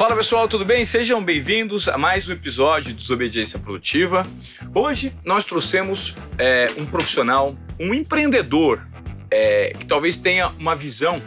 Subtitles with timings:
[0.00, 0.82] Fala pessoal, tudo bem?
[0.82, 4.26] Sejam bem-vindos a mais um episódio de Desobediência Produtiva.
[4.74, 8.82] Hoje nós trouxemos é, um profissional, um empreendedor
[9.30, 11.20] é, que talvez tenha uma visão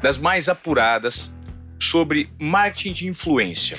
[0.00, 1.32] das mais apuradas
[1.82, 3.76] sobre marketing de influência.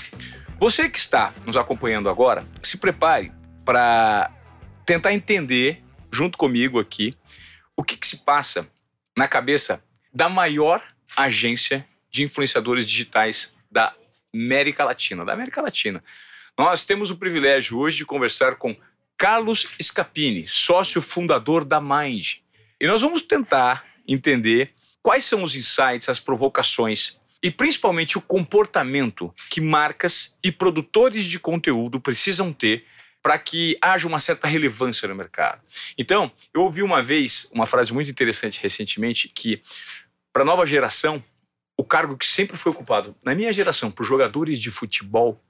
[0.59, 3.31] Você que está nos acompanhando agora, se prepare
[3.63, 4.29] para
[4.85, 7.15] tentar entender, junto comigo aqui,
[7.73, 8.67] o que, que se passa
[9.17, 9.81] na cabeça
[10.13, 10.83] da maior
[11.15, 13.93] agência de influenciadores digitais da
[14.33, 16.03] América Latina, da América Latina.
[16.57, 18.75] Nós temos o privilégio hoje de conversar com
[19.17, 22.37] Carlos Scapini, sócio fundador da Mind.
[22.79, 29.33] E nós vamos tentar entender quais são os insights, as provocações e principalmente o comportamento
[29.49, 32.85] que marcas e produtores de conteúdo precisam ter
[33.21, 35.61] para que haja uma certa relevância no mercado.
[35.97, 39.61] Então, eu ouvi uma vez uma frase muito interessante recentemente que
[40.33, 41.23] para a nova geração,
[41.77, 45.41] o cargo que sempre foi ocupado na minha geração por jogadores de futebol,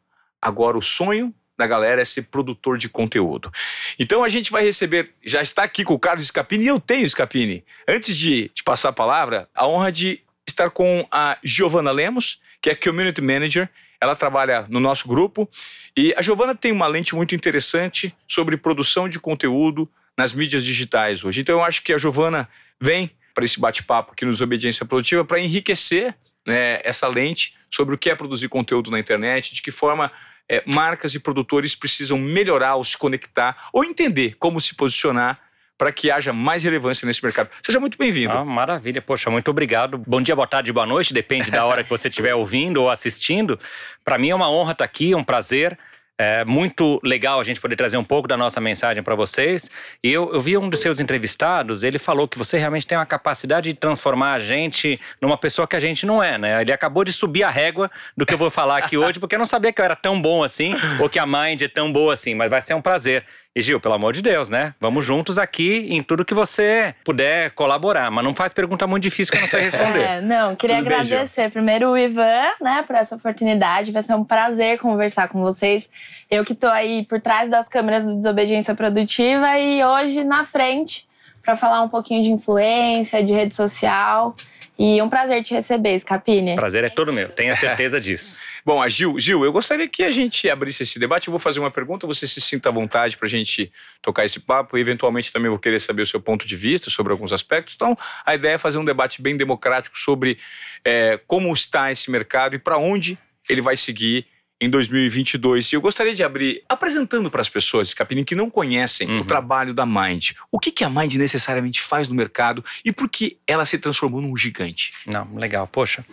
[0.42, 3.52] agora o sonho da galera é ser produtor de conteúdo.
[4.00, 7.08] Então a gente vai receber, já está aqui com o Carlos Scapini e eu tenho
[7.08, 7.64] Scapini.
[7.88, 12.70] Antes de te passar a palavra, a honra de estar com a Giovana Lemos, que
[12.70, 13.70] é Community Manager.
[14.00, 15.48] Ela trabalha no nosso grupo
[15.96, 21.24] e a Giovana tem uma lente muito interessante sobre produção de conteúdo nas mídias digitais
[21.24, 21.42] hoje.
[21.42, 25.40] Então eu acho que a Giovana vem para esse bate-papo aqui nos Obediência Produtiva para
[25.40, 26.14] enriquecer
[26.46, 30.12] né, essa lente sobre o que é produzir conteúdo na internet, de que forma
[30.48, 35.40] é, marcas e produtores precisam melhorar ou se conectar ou entender como se posicionar
[35.76, 37.50] para que haja mais relevância nesse mercado.
[37.66, 38.32] Seja muito bem-vindo.
[38.32, 39.98] Ah, maravilha, poxa, muito obrigado.
[39.98, 43.60] Bom dia, boa tarde, boa noite, depende da hora que você estiver ouvindo ou assistindo.
[44.06, 45.76] Para mim é uma honra estar aqui, é um prazer.
[46.24, 49.72] É muito legal a gente poder trazer um pouco da nossa mensagem para vocês.
[50.04, 53.08] E eu, eu vi um dos seus entrevistados, ele falou que você realmente tem uma
[53.08, 56.62] capacidade de transformar a gente numa pessoa que a gente não é, né?
[56.62, 59.40] Ele acabou de subir a régua do que eu vou falar aqui hoje, porque eu
[59.40, 62.14] não sabia que eu era tão bom assim, ou que a Mind é tão boa
[62.14, 63.26] assim, mas vai ser um prazer.
[63.54, 64.74] E Gil, pelo amor de Deus, né?
[64.80, 68.10] Vamos juntos aqui em tudo que você puder colaborar.
[68.10, 70.00] Mas não faz pergunta muito difícil que eu não sei responder.
[70.02, 73.92] É, não, queria Tudo agradecer bem, primeiro o Ivan, né, por essa oportunidade.
[73.92, 75.88] Vai ser um prazer conversar com vocês.
[76.30, 81.06] Eu que tô aí por trás das câmeras do Desobediência Produtiva e hoje na frente
[81.44, 84.34] para falar um pouquinho de influência, de rede social.
[84.82, 86.56] E um prazer te receber, Scapini.
[86.56, 88.40] Prazer é todo meu, tenha certeza disso.
[88.66, 91.28] Bom, a Gil, Gil, eu gostaria que a gente abrisse esse debate.
[91.28, 93.72] Eu vou fazer uma pergunta, você se sinta à vontade para a gente
[94.02, 94.76] tocar esse papo.
[94.76, 97.76] E, eventualmente, também vou querer saber o seu ponto de vista sobre alguns aspectos.
[97.76, 100.40] Então, a ideia é fazer um debate bem democrático sobre
[100.84, 104.26] é, como está esse mercado e para onde ele vai seguir
[104.62, 105.74] em 2022.
[105.74, 109.22] E eu gostaria de abrir apresentando para as pessoas, Capini, que não conhecem uhum.
[109.22, 110.32] o trabalho da Mind.
[110.52, 114.22] O que, que a Mind necessariamente faz no mercado e por que ela se transformou
[114.22, 114.94] num gigante?
[115.08, 115.68] Não, legal.
[115.68, 116.06] Poxa.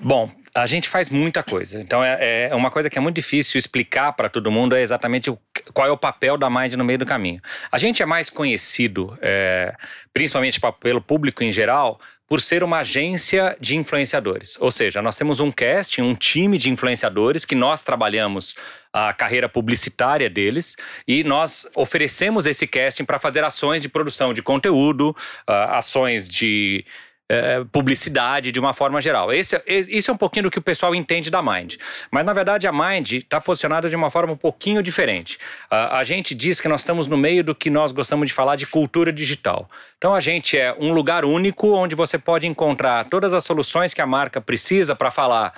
[0.00, 1.80] Bom, a gente faz muita coisa.
[1.80, 5.28] Então, é, é uma coisa que é muito difícil explicar para todo mundo é exatamente
[5.28, 5.38] o,
[5.72, 7.40] qual é o papel da Mind no meio do caminho.
[7.70, 9.74] A gente é mais conhecido, é,
[10.12, 14.56] principalmente pelo público em geral, por ser uma agência de influenciadores.
[14.60, 18.54] Ou seja, nós temos um casting, um time de influenciadores que nós trabalhamos
[18.92, 20.76] a carreira publicitária deles
[21.08, 26.84] e nós oferecemos esse casting para fazer ações de produção de conteúdo, uh, ações de
[27.30, 29.32] é, publicidade de uma forma geral.
[29.32, 31.76] Esse, é, isso é um pouquinho do que o pessoal entende da Mind.
[32.10, 35.36] Mas, na verdade, a Mind está posicionada de uma forma um pouquinho diferente.
[35.70, 38.56] Uh, a gente diz que nós estamos no meio do que nós gostamos de falar
[38.56, 39.70] de cultura digital.
[39.96, 44.02] Então, a gente é um lugar único onde você pode encontrar todas as soluções que
[44.02, 45.54] a marca precisa para falar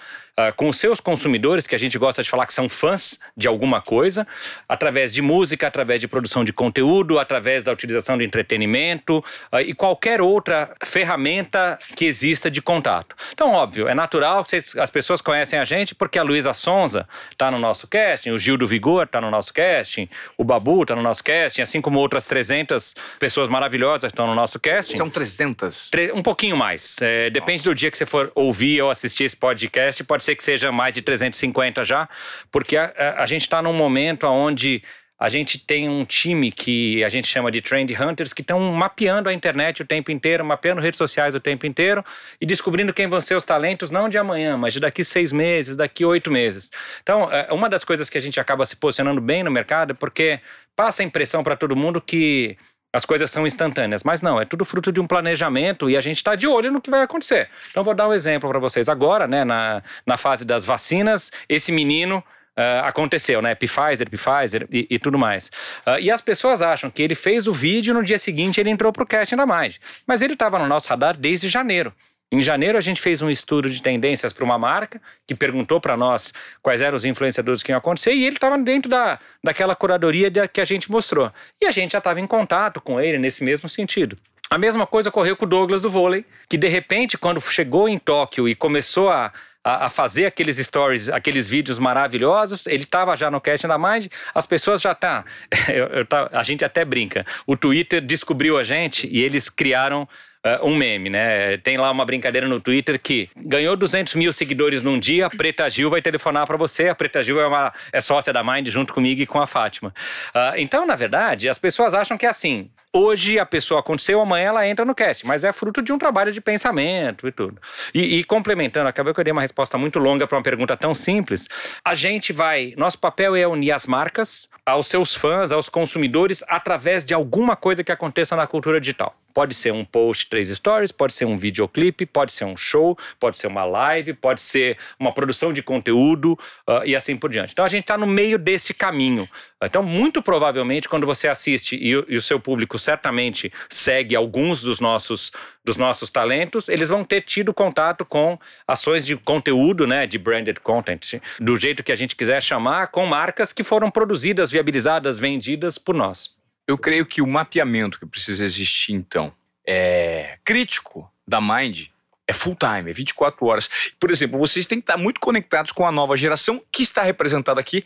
[0.48, 3.46] uh, com os seus consumidores, que a gente gosta de falar que são fãs de
[3.46, 4.26] alguma coisa,
[4.68, 9.18] através de música, através de produção de conteúdo, através da utilização de entretenimento
[9.52, 13.16] uh, e qualquer outra ferramenta que exista de contato.
[13.32, 17.50] Então, óbvio, é natural que as pessoas conhecem a gente porque a Luísa Sonza está
[17.50, 21.02] no nosso casting, o Gil do Vigor está no nosso casting, o Babu está no
[21.02, 24.96] nosso casting, assim como outras 300 pessoas maravilhosas estão no nosso casting.
[24.96, 25.90] São 300?
[26.14, 26.96] Um pouquinho mais.
[27.00, 30.44] É, depende do dia que você for ouvir ou assistir esse podcast, pode ser que
[30.44, 32.08] seja mais de 350 já,
[32.50, 34.82] porque a, a, a gente está num momento onde
[35.22, 39.28] a gente tem um time que a gente chama de Trend Hunters, que estão mapeando
[39.28, 42.02] a internet o tempo inteiro, mapeando redes sociais o tempo inteiro
[42.40, 45.76] e descobrindo quem vão ser os talentos, não de amanhã, mas de daqui seis meses,
[45.76, 46.72] daqui oito meses.
[47.04, 49.94] Então, é, uma das coisas que a gente acaba se posicionando bem no mercado é
[49.94, 50.40] porque
[50.74, 52.58] passa a impressão para todo mundo que
[52.92, 54.02] as coisas são instantâneas.
[54.04, 56.80] Mas não, é tudo fruto de um planejamento e a gente está de olho no
[56.80, 57.48] que vai acontecer.
[57.70, 58.88] Então, vou dar um exemplo para vocês.
[58.88, 62.22] Agora, né, na, na fase das vacinas, esse menino.
[62.54, 63.54] Uh, aconteceu, né?
[63.54, 65.50] Pfizer, Pfizer e, e tudo mais.
[65.86, 68.92] Uh, e as pessoas acham que ele fez o vídeo no dia seguinte ele entrou
[68.92, 69.76] pro casting da Mind.
[70.06, 71.94] Mas ele estava no nosso radar desde janeiro.
[72.32, 75.98] Em janeiro, a gente fez um estudo de tendências para uma marca que perguntou para
[75.98, 76.32] nós
[76.62, 80.58] quais eram os influenciadores que iam acontecer e ele estava dentro da, daquela curadoria que
[80.58, 81.30] a gente mostrou.
[81.60, 84.16] E a gente já estava em contato com ele nesse mesmo sentido.
[84.48, 87.98] A mesma coisa ocorreu com o Douglas do vôlei, que de repente, quando chegou em
[87.98, 89.30] Tóquio e começou a,
[89.62, 92.66] a, fazer aqueles stories, aqueles vídeos maravilhosos.
[92.66, 95.24] Ele estava já no Casting da Mind, as pessoas já tá,
[95.68, 96.30] eu tá.
[96.32, 97.26] A gente até brinca.
[97.46, 100.08] O Twitter descobriu a gente e eles criaram
[100.44, 101.56] uh, um meme, né?
[101.58, 105.68] Tem lá uma brincadeira no Twitter que ganhou 200 mil seguidores num dia, a Preta
[105.70, 106.88] Gil vai telefonar para você.
[106.88, 109.94] A Preta Gil é, uma, é sócia da Mind junto comigo e com a Fátima.
[110.34, 112.70] Uh, então, na verdade, as pessoas acham que é assim.
[112.94, 116.30] Hoje a pessoa aconteceu, amanhã ela entra no cast, mas é fruto de um trabalho
[116.30, 117.58] de pensamento e tudo.
[117.94, 120.92] E, e complementando, acabei que eu dei uma resposta muito longa para uma pergunta tão
[120.92, 121.48] simples.
[121.82, 127.02] A gente vai, nosso papel é unir as marcas aos seus fãs, aos consumidores, através
[127.02, 129.16] de alguma coisa que aconteça na cultura digital.
[129.32, 133.36] Pode ser um post, três stories, pode ser um videoclipe, pode ser um show, pode
[133.36, 136.38] ser uma live, pode ser uma produção de conteúdo
[136.68, 137.52] uh, e assim por diante.
[137.52, 139.28] Então a gente está no meio desse caminho.
[139.62, 144.80] Então, muito provavelmente, quando você assiste e, e, o seu público certamente segue alguns dos
[144.80, 145.30] nossos,
[145.64, 150.58] dos nossos talentos, eles vão ter tido contato com ações de conteúdo, né, de branded
[150.60, 155.78] content, do jeito que a gente quiser chamar, com marcas que foram produzidas, viabilizadas, vendidas
[155.78, 156.41] por nós.
[156.66, 159.32] Eu creio que o mapeamento que precisa existir, então,
[159.66, 161.88] é crítico da Mind
[162.26, 163.68] é full time, é 24 horas.
[163.98, 167.60] Por exemplo, vocês têm que estar muito conectados com a nova geração que está representada
[167.60, 167.84] aqui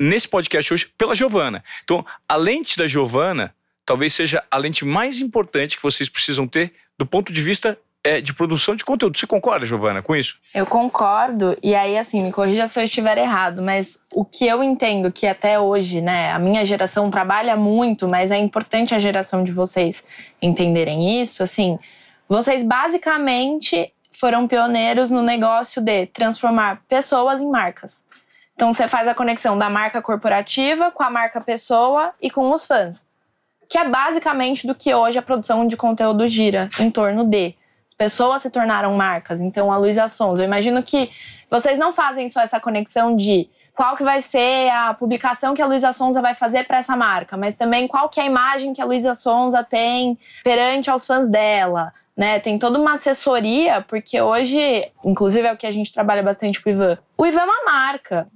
[0.00, 1.62] nesse podcast hoje pela Giovana.
[1.84, 3.54] Então, a lente da Giovana
[3.86, 8.20] talvez seja a lente mais importante que vocês precisam ter do ponto de vista é,
[8.20, 9.18] de produção de conteúdo.
[9.18, 10.36] Você concorda, Giovana, com isso?
[10.54, 14.62] Eu concordo, e aí, assim, me corrija se eu estiver errado, mas o que eu
[14.62, 19.42] entendo que até hoje, né, a minha geração trabalha muito, mas é importante a geração
[19.42, 20.04] de vocês
[20.42, 21.78] entenderem isso, assim,
[22.28, 28.04] vocês basicamente foram pioneiros no negócio de transformar pessoas em marcas.
[28.54, 32.64] Então você faz a conexão da marca corporativa com a marca pessoa e com os
[32.64, 33.04] fãs.
[33.68, 37.56] Que é basicamente do que hoje a produção de conteúdo gira em torno de
[37.94, 39.40] pessoas se tornaram marcas.
[39.40, 41.10] Então, a Luísa Sons, eu imagino que
[41.50, 45.66] vocês não fazem só essa conexão de qual que vai ser a publicação que a
[45.66, 48.80] Luísa Sonza vai fazer para essa marca, mas também qual que é a imagem que
[48.80, 52.38] a Luísa Sonza tem perante aos fãs dela, né?
[52.38, 56.70] Tem toda uma assessoria, porque hoje, inclusive é o que a gente trabalha bastante com
[56.70, 56.98] o Ivan.
[57.18, 58.28] O Ivan é uma marca.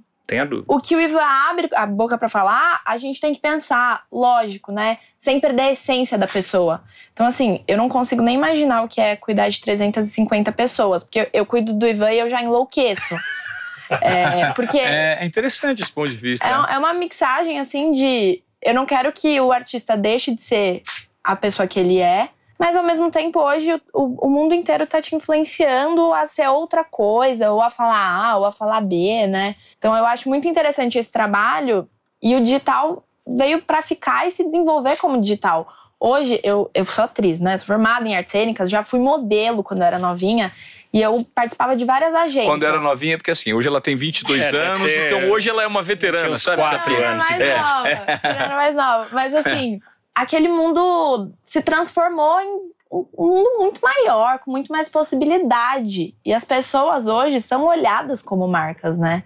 [0.67, 4.71] O que o Ivan abre a boca para falar, a gente tem que pensar, lógico,
[4.71, 4.99] né?
[5.19, 6.83] Sem perder a essência da pessoa.
[7.13, 11.19] Então, assim, eu não consigo nem imaginar o que é cuidar de 350 pessoas, porque
[11.19, 13.15] eu, eu cuido do Ivan e eu já enlouqueço.
[14.01, 16.45] é, porque é, é interessante esse ponto de vista.
[16.45, 18.43] É, é uma mixagem, assim, de.
[18.61, 20.83] Eu não quero que o artista deixe de ser
[21.23, 22.29] a pessoa que ele é,
[22.59, 26.83] mas ao mesmo tempo hoje o, o mundo inteiro está te influenciando a ser outra
[26.83, 29.55] coisa, ou a falar A, ou a falar B, né?
[29.77, 31.87] Então eu acho muito interessante esse trabalho
[32.21, 35.71] e o digital veio para ficar e se desenvolver como digital.
[35.99, 37.57] Hoje, eu, eu sou atriz, né?
[37.57, 40.51] Sou formada em artes cênicas, já fui modelo quando eu era novinha.
[40.91, 42.47] E eu participava de várias agências.
[42.47, 45.67] Quando era novinha, porque assim, hoje ela tem 22 é, anos, então hoje ela é
[45.67, 46.57] uma veterana, sabe?
[46.61, 47.29] Quatro eu anos.
[47.29, 47.57] Mais é.
[47.57, 47.87] nova,
[48.23, 49.07] era mais nova.
[49.11, 49.79] Mas assim,
[50.21, 56.15] aquele mundo se transformou em um mundo muito maior, com muito mais possibilidade.
[56.25, 59.23] E as pessoas hoje são olhadas como marcas, né?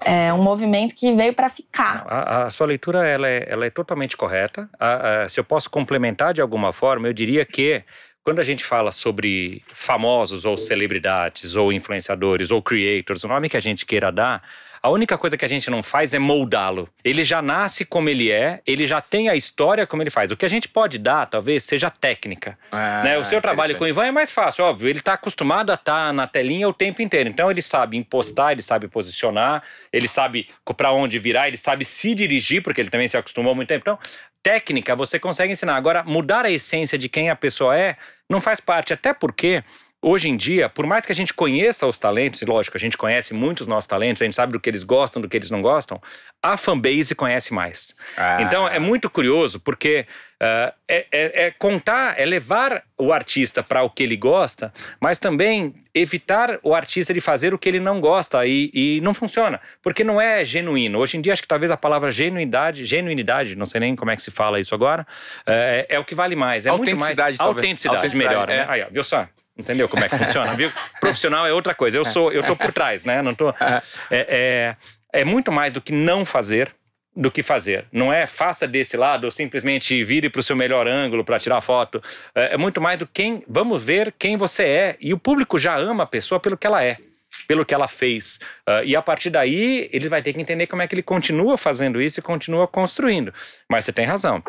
[0.00, 2.04] é um movimento que veio para ficar.
[2.06, 4.68] A, a, sua leitura ela é, ela é totalmente correta.
[4.78, 7.82] A, a, se eu posso complementar de alguma forma, eu diria que
[8.22, 13.56] quando a gente fala sobre famosos ou celebridades ou influenciadores ou creators, o nome que
[13.56, 14.42] a gente queira dar,
[14.86, 16.88] a única coisa que a gente não faz é moldá-lo.
[17.02, 20.30] Ele já nasce como ele é, ele já tem a história como ele faz.
[20.30, 22.56] O que a gente pode dar, talvez, seja técnica.
[22.70, 23.18] Ah, né?
[23.18, 24.88] O seu trabalho com o Ivan é mais fácil, óbvio.
[24.88, 27.28] Ele está acostumado a estar tá na telinha o tempo inteiro.
[27.28, 29.60] Então ele sabe impostar, ele sabe posicionar,
[29.92, 33.66] ele sabe para onde virar, ele sabe se dirigir, porque ele também se acostumou muito
[33.66, 33.82] tempo.
[33.82, 33.98] Então,
[34.40, 35.74] técnica você consegue ensinar.
[35.74, 37.96] Agora, mudar a essência de quem a pessoa é
[38.30, 39.64] não faz parte, até porque
[40.06, 42.96] hoje em dia, por mais que a gente conheça os talentos, e lógico, a gente
[42.96, 45.60] conhece muitos nossos talentos, a gente sabe do que eles gostam, do que eles não
[45.60, 46.00] gostam,
[46.40, 47.92] a fanbase conhece mais.
[48.16, 48.40] Ah.
[48.40, 50.06] Então é muito curioso, porque
[50.40, 55.18] uh, é, é, é, contar, é levar o artista para o que ele gosta, mas
[55.18, 59.60] também evitar o artista de fazer o que ele não gosta e, e não funciona,
[59.82, 61.00] porque não é genuíno.
[61.00, 64.14] Hoje em dia, acho que talvez a palavra genuidade, genuinidade, não sei nem como é
[64.14, 65.04] que se fala isso agora,
[65.44, 66.64] é, é o que vale mais.
[66.64, 68.46] É autenticidade, muito mais autenticidade, autenticidade melhor.
[68.46, 68.54] Né?
[68.54, 68.58] É.
[68.58, 68.66] Né?
[68.68, 69.26] Aí, ó, viu só?
[69.56, 70.54] Entendeu como é que funciona?
[70.54, 70.70] Viu?
[71.00, 71.96] Profissional é outra coisa.
[71.96, 73.22] Eu sou, eu tô por trás, né?
[73.22, 73.50] Não tô.
[73.50, 74.76] É, é,
[75.12, 76.74] é muito mais do que não fazer,
[77.14, 77.86] do que fazer.
[77.90, 81.60] Não é faça desse lado ou simplesmente vire para o seu melhor ângulo para tirar
[81.62, 82.02] foto.
[82.34, 83.42] É, é muito mais do quem.
[83.48, 84.96] Vamos ver quem você é.
[85.00, 86.98] E o público já ama a pessoa pelo que ela é
[87.46, 88.40] pelo que ela fez.
[88.66, 91.58] Uh, e a partir daí, ele vai ter que entender como é que ele continua
[91.58, 93.34] fazendo isso e continua construindo.
[93.68, 94.42] Mas você tem razão.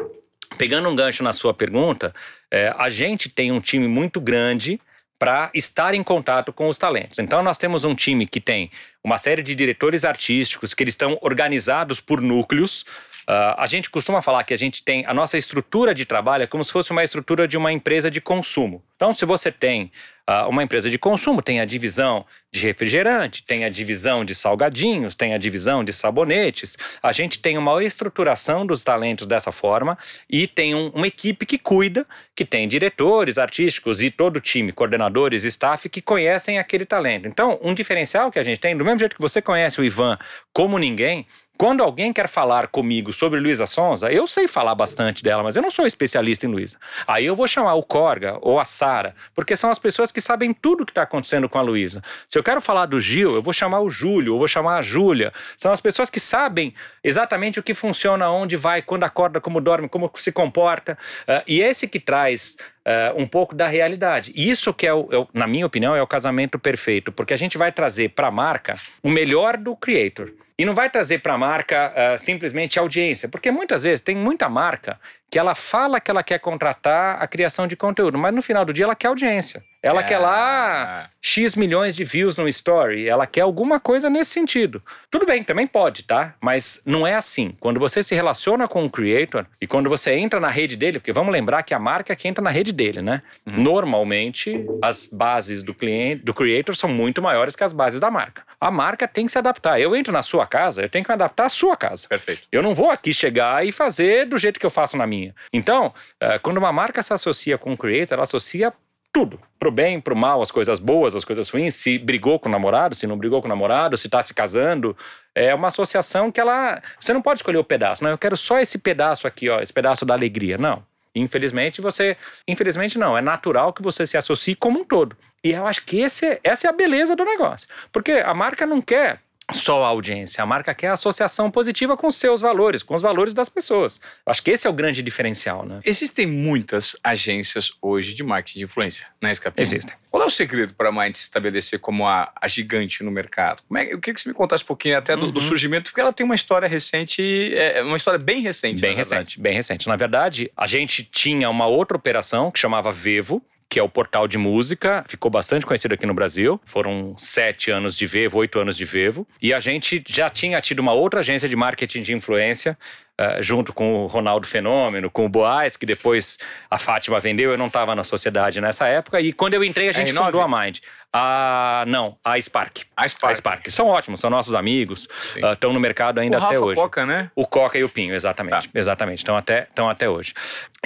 [0.58, 2.14] Pegando um gancho na sua pergunta,
[2.50, 4.80] é, a gente tem um time muito grande
[5.20, 7.20] para estar em contato com os talentos.
[7.20, 8.70] Então, nós temos um time que tem
[9.04, 12.86] uma série de diretores artísticos que eles estão organizados por núcleos.
[13.30, 16.48] Uh, a gente costuma falar que a gente tem a nossa estrutura de trabalho é
[16.48, 18.82] como se fosse uma estrutura de uma empresa de consumo.
[18.96, 19.92] Então, se você tem
[20.30, 25.14] uh, uma empresa de consumo, tem a divisão de refrigerante, tem a divisão de salgadinhos,
[25.14, 26.78] tem a divisão de sabonetes.
[27.04, 29.98] A gente tem uma estruturação dos talentos dessa forma
[30.30, 34.72] e tem um, uma equipe que cuida, que tem diretores artísticos e todo o time,
[34.72, 37.28] coordenadores, staff que conhecem aquele talento.
[37.28, 40.18] Então, um diferencial que a gente tem, do mesmo jeito que você conhece o Ivan
[40.54, 45.42] como ninguém, quando alguém quer falar comigo sobre Luísa Sonza, eu sei falar bastante dela,
[45.42, 46.78] mas eu não sou especialista em Luísa.
[47.08, 50.54] Aí eu vou chamar o Corga ou a Sara, porque são as pessoas que sabem
[50.54, 52.04] tudo o que está acontecendo com a Luísa.
[52.28, 54.82] Se eu quero falar do Gil, eu vou chamar o Júlio, eu vou chamar a
[54.82, 55.34] Júlia.
[55.58, 56.74] São as pessoas que sabem
[57.04, 60.98] exatamente o que funciona, onde vai, quando acorda, como dorme, como se comporta.
[61.24, 64.32] Uh, e esse que traz uh, um pouco da realidade.
[64.36, 67.58] Isso que é, o, é, na minha opinião, é o casamento perfeito, porque a gente
[67.58, 70.32] vai trazer para a marca o melhor do creator.
[70.60, 74.50] E não vai trazer para a marca uh, simplesmente audiência, porque muitas vezes tem muita
[74.50, 75.00] marca
[75.30, 78.74] que ela fala que ela quer contratar a criação de conteúdo, mas no final do
[78.74, 79.64] dia ela quer audiência.
[79.88, 80.04] Ela é.
[80.04, 84.82] quer lá X milhões de views no story, ela quer alguma coisa nesse sentido.
[85.10, 86.36] Tudo bem, também pode, tá?
[86.42, 87.56] Mas não é assim.
[87.60, 91.14] Quando você se relaciona com o creator e quando você entra na rede dele, porque
[91.14, 93.22] vamos lembrar que a marca é que entra na rede dele, né?
[93.46, 93.62] Uhum.
[93.62, 98.44] Normalmente, as bases do cliente, do creator são muito maiores que as bases da marca.
[98.60, 99.80] A marca tem que se adaptar.
[99.80, 102.08] Eu entro na sua casa, eu tenho que me adaptar à sua casa.
[102.08, 102.42] Perfeito.
[102.52, 105.34] Eu não vou aqui chegar e fazer do jeito que eu faço na minha.
[105.54, 108.74] Então, eh, quando uma marca se associa com o creator, ela associa
[109.18, 109.40] tudo.
[109.58, 112.94] Pro bem, pro mal, as coisas boas, as coisas ruins, se brigou com o namorado,
[112.94, 114.96] se não brigou com o namorado, se tá se casando.
[115.34, 116.80] É uma associação que ela.
[117.00, 118.12] Você não pode escolher o pedaço, não.
[118.12, 120.56] Eu quero só esse pedaço aqui, ó, esse pedaço da alegria.
[120.60, 120.84] Não.
[121.16, 122.16] Infelizmente, você.
[122.48, 123.18] Infelizmente, não.
[123.18, 125.18] É natural que você se associe como um todo.
[125.44, 127.68] E eu acho que esse, essa é a beleza do negócio.
[127.92, 129.20] Porque a marca não quer
[129.54, 130.44] só a audiência.
[130.44, 134.00] A marca quer a associação positiva com seus valores, com os valores das pessoas.
[134.26, 135.80] Acho que esse é o grande diferencial, né?
[135.86, 139.62] Existem muitas agências hoje de marketing de influência, né, Escapim?
[139.62, 139.94] Existem.
[140.12, 143.62] Qual é o segredo para a Mind se estabelecer como a, a gigante no mercado?
[143.68, 145.32] Como é, eu queria que você me contasse um pouquinho até do, uhum.
[145.32, 147.22] do surgimento, porque ela tem uma história recente,
[147.54, 148.82] é, é uma história bem recente.
[148.82, 149.88] Bem recente, bem recente.
[149.88, 154.28] Na verdade, a gente tinha uma outra operação que chamava Vevo, que é o portal
[154.28, 156.60] de música, ficou bastante conhecido aqui no Brasil.
[156.66, 159.28] Foram sete anos de Vevo, oito anos de Vevo.
[159.42, 162.78] E a gente já tinha tido uma outra agência de marketing de influência,
[163.20, 166.38] uh, junto com o Ronaldo Fenômeno, com o Boaz, que depois
[166.70, 167.52] a Fátima vendeu.
[167.52, 169.20] Eu não estava na sociedade nessa época.
[169.20, 170.26] E quando eu entrei, a gente R9?
[170.26, 170.80] fundou a Mind.
[171.20, 172.84] A, não, a Spark.
[172.96, 173.32] A Spark.
[173.32, 173.72] A Spark.
[173.72, 175.08] São ótimos, são nossos amigos.
[175.36, 176.80] Estão uh, no mercado ainda o até Rafa hoje.
[176.80, 177.32] O Coca, né?
[177.36, 178.70] O Coca e o Pinho, exatamente.
[178.70, 178.80] Tá.
[178.80, 179.20] Exatamente.
[179.20, 180.36] Estão até, até hoje.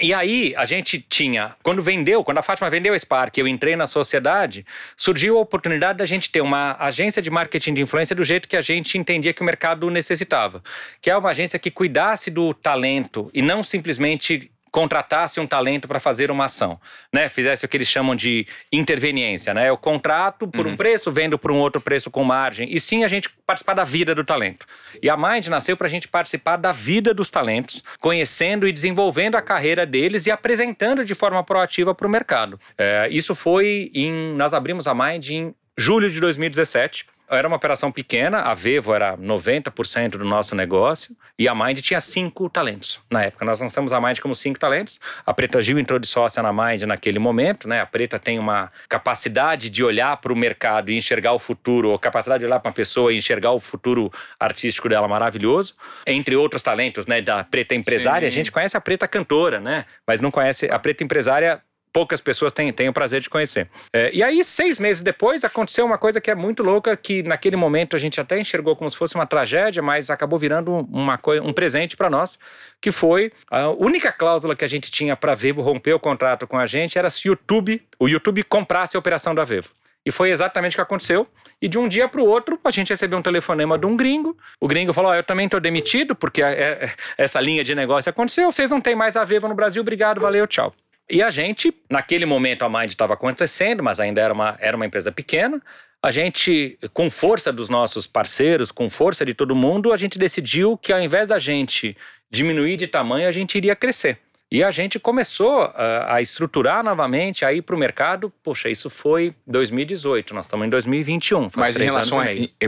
[0.01, 1.53] E aí, a gente tinha.
[1.61, 5.97] Quando vendeu, quando a Fátima vendeu a Spark, eu entrei na sociedade, surgiu a oportunidade
[5.97, 9.33] da gente ter uma agência de marketing de influência do jeito que a gente entendia
[9.33, 10.63] que o mercado necessitava.
[11.01, 15.99] Que é uma agência que cuidasse do talento e não simplesmente contratasse um talento para
[15.99, 16.79] fazer uma ação,
[17.11, 17.27] né?
[17.27, 19.69] Fizesse o que eles chamam de interveniência, né?
[19.69, 20.73] Eu contrato por uhum.
[20.73, 22.73] um preço, vendo por um outro preço com margem.
[22.73, 24.65] E sim a gente participar da vida do talento.
[25.01, 29.35] E a Mind nasceu para a gente participar da vida dos talentos, conhecendo e desenvolvendo
[29.35, 32.59] a carreira deles e apresentando de forma proativa para o mercado.
[32.77, 34.33] É, isso foi em.
[34.35, 39.17] Nós abrimos a Mind em julho de 2017 era uma operação pequena, a Vevo era
[39.17, 43.45] 90% do nosso negócio e a Mind tinha cinco talentos na época.
[43.45, 44.99] Nós lançamos a Mind como cinco talentos.
[45.25, 47.81] A Preta Gil entrou de sócia na Mind naquele momento, né?
[47.81, 51.97] A Preta tem uma capacidade de olhar para o mercado e enxergar o futuro, ou
[51.97, 55.75] capacidade de olhar para uma pessoa e enxergar o futuro artístico dela maravilhoso.
[56.05, 57.21] Entre outros talentos, né?
[57.21, 58.33] Da Preta empresária, Sim.
[58.33, 59.85] a gente conhece a Preta cantora, né?
[60.05, 61.61] Mas não conhece a Preta empresária
[61.93, 63.69] poucas pessoas têm, têm o prazer de conhecer.
[63.93, 67.55] É, e aí, seis meses depois, aconteceu uma coisa que é muito louca, que naquele
[67.55, 71.43] momento a gente até enxergou como se fosse uma tragédia, mas acabou virando uma coisa,
[71.43, 72.39] um presente para nós,
[72.79, 76.47] que foi a única cláusula que a gente tinha para a Vevo romper o contrato
[76.47, 79.69] com a gente era se o YouTube, o YouTube comprasse a operação da Vevo.
[80.05, 81.27] E foi exatamente o que aconteceu.
[81.61, 84.35] E de um dia para o outro, a gente recebeu um telefonema de um gringo.
[84.59, 88.09] O gringo falou: oh, Eu também estou demitido, porque é, é, essa linha de negócio
[88.09, 88.51] aconteceu.
[88.51, 89.81] Vocês não têm mais a Vevo no Brasil.
[89.81, 90.73] Obrigado, valeu, tchau.
[91.11, 94.85] E a gente, naquele momento a Mind estava acontecendo, mas ainda era uma, era uma
[94.85, 95.61] empresa pequena.
[96.01, 100.77] a gente, com força dos nossos parceiros, com força de todo mundo, a gente decidiu
[100.77, 101.95] que ao invés da gente
[102.31, 104.17] diminuir de tamanho, a gente iria crescer.
[104.49, 108.31] E a gente começou a, a estruturar novamente, a ir para o mercado.
[108.43, 111.51] Poxa, isso foi 2018, nós estamos em 2021.
[111.55, 112.25] Mas em relação a.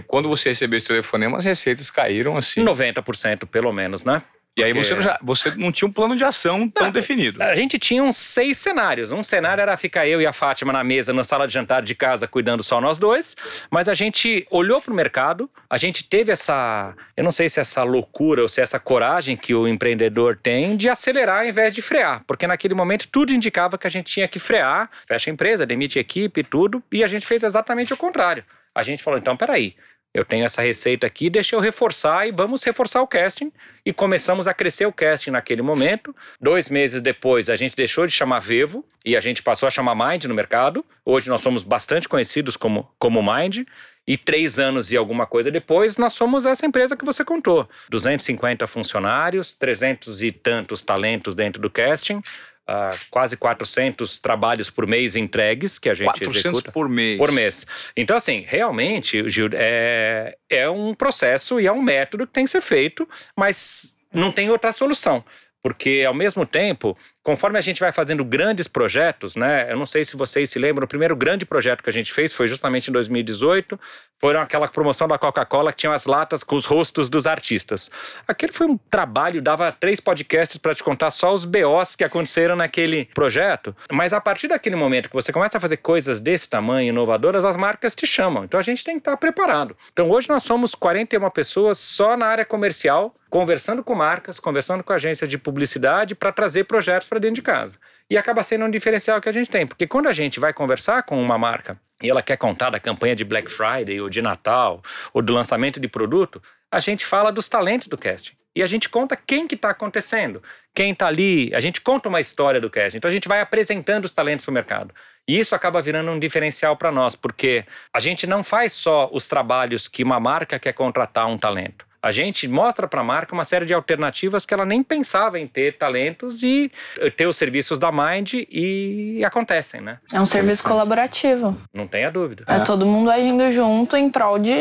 [0.07, 2.63] Quando você recebeu esse telefonema, as receitas caíram assim?
[2.63, 4.21] 90% pelo menos, né?
[4.55, 7.41] E aí você, já, você não tinha um plano de ação tão não, definido.
[7.41, 9.11] A gente tinha uns seis cenários.
[9.11, 11.95] Um cenário era ficar eu e a Fátima na mesa, na sala de jantar de
[11.95, 13.35] casa, cuidando só nós dois.
[13.71, 17.59] Mas a gente olhou para o mercado, a gente teve essa, eu não sei se
[17.59, 21.47] é essa loucura ou se é essa coragem que o empreendedor tem de acelerar ao
[21.47, 22.23] invés de frear.
[22.27, 25.97] Porque naquele momento tudo indicava que a gente tinha que frear, fecha a empresa, demite
[25.97, 26.83] a equipe e tudo.
[26.91, 28.45] E a gente fez exatamente o contrário.
[28.75, 29.75] A gente falou, então, peraí,
[30.13, 33.51] eu tenho essa receita aqui, deixa eu reforçar e vamos reforçar o casting.
[33.83, 36.15] E começamos a crescer o casting naquele momento.
[36.39, 39.95] Dois meses depois, a gente deixou de chamar Vevo e a gente passou a chamar
[39.95, 40.85] Mind no mercado.
[41.03, 43.65] Hoje nós somos bastante conhecidos como, como Mind.
[44.05, 47.67] E três anos e alguma coisa depois, nós somos essa empresa que você contou.
[47.89, 52.21] 250 funcionários, 300 e tantos talentos dentro do casting,
[52.69, 56.71] uh, quase 400 trabalhos por mês entregues que a gente 400 executa.
[56.71, 57.17] por mês.
[57.17, 57.65] Por mês.
[57.95, 62.51] Então, assim, realmente, Gil, é, é um processo e é um método que tem que
[62.51, 65.23] ser feito, mas não tem outra solução.
[65.61, 69.71] Porque, ao mesmo tempo, conforme a gente vai fazendo grandes projetos, né?
[69.71, 72.33] Eu não sei se vocês se lembram, o primeiro grande projeto que a gente fez
[72.33, 73.79] foi justamente em 2018.
[74.19, 77.89] Foram aquela promoção da Coca-Cola que tinha as latas com os rostos dos artistas.
[78.27, 82.55] Aquele foi um trabalho, dava três podcasts para te contar só os BOs que aconteceram
[82.55, 83.75] naquele projeto.
[83.91, 87.57] Mas a partir daquele momento que você começa a fazer coisas desse tamanho, inovadoras, as
[87.57, 88.43] marcas te chamam.
[88.43, 89.75] Então a gente tem que estar preparado.
[89.91, 94.93] Então hoje nós somos 41 pessoas só na área comercial, conversando com marcas, conversando com
[94.93, 97.79] agências de publicidade para trazer projetos para dentro de casa.
[98.07, 101.01] E acaba sendo um diferencial que a gente tem, porque quando a gente vai conversar
[101.01, 104.83] com uma marca e ela quer contar da campanha de Black Friday ou de Natal
[105.11, 108.35] ou do lançamento de produto, a gente fala dos talentos do casting.
[108.55, 112.19] E a gente conta quem que está acontecendo, quem está ali, a gente conta uma
[112.19, 112.97] história do casting.
[112.97, 114.93] Então a gente vai apresentando os talentos para o mercado.
[115.27, 119.27] E isso acaba virando um diferencial para nós, porque a gente não faz só os
[119.27, 123.45] trabalhos que uma marca quer contratar um talento a gente mostra para a marca uma
[123.45, 127.79] série de alternativas que ela nem pensava em ter talentos e eh, ter os serviços
[127.79, 129.99] da Mind e acontecem, né?
[130.11, 131.57] É um serviço colaborativo.
[131.73, 132.43] Não tenha dúvida.
[132.45, 134.53] É, é, todo mundo agindo junto em prol de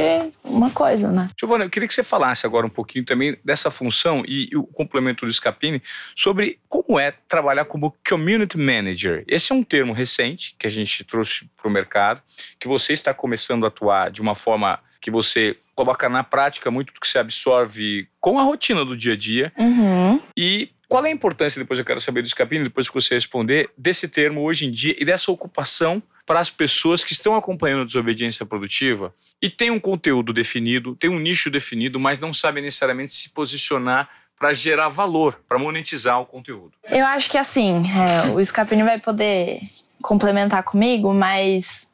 [0.45, 1.31] uma coisa, né?
[1.37, 4.63] Giovana, eu queria que você falasse agora um pouquinho também dessa função e, e o
[4.63, 5.83] complemento do Scapini
[6.15, 9.25] sobre como é trabalhar como Community Manager.
[9.27, 12.23] Esse é um termo recente que a gente trouxe para o mercado,
[12.61, 16.95] que você está começando a atuar de uma forma que você coloca na prática muito
[16.95, 19.53] do que você absorve com a rotina do dia a dia.
[19.59, 20.21] Uhum.
[20.37, 23.69] E qual é a importância, depois eu quero saber do Scapini, depois que você responder,
[23.77, 27.85] desse termo hoje em dia e dessa ocupação para as pessoas que estão acompanhando a
[27.85, 29.13] desobediência produtiva
[29.43, 34.09] e tem um conteúdo definido, tem um nicho definido, mas não sabem necessariamente se posicionar
[34.39, 36.73] para gerar valor, para monetizar o conteúdo?
[36.89, 39.61] Eu acho que assim, é, o Scapini vai poder
[40.01, 41.91] complementar comigo, mas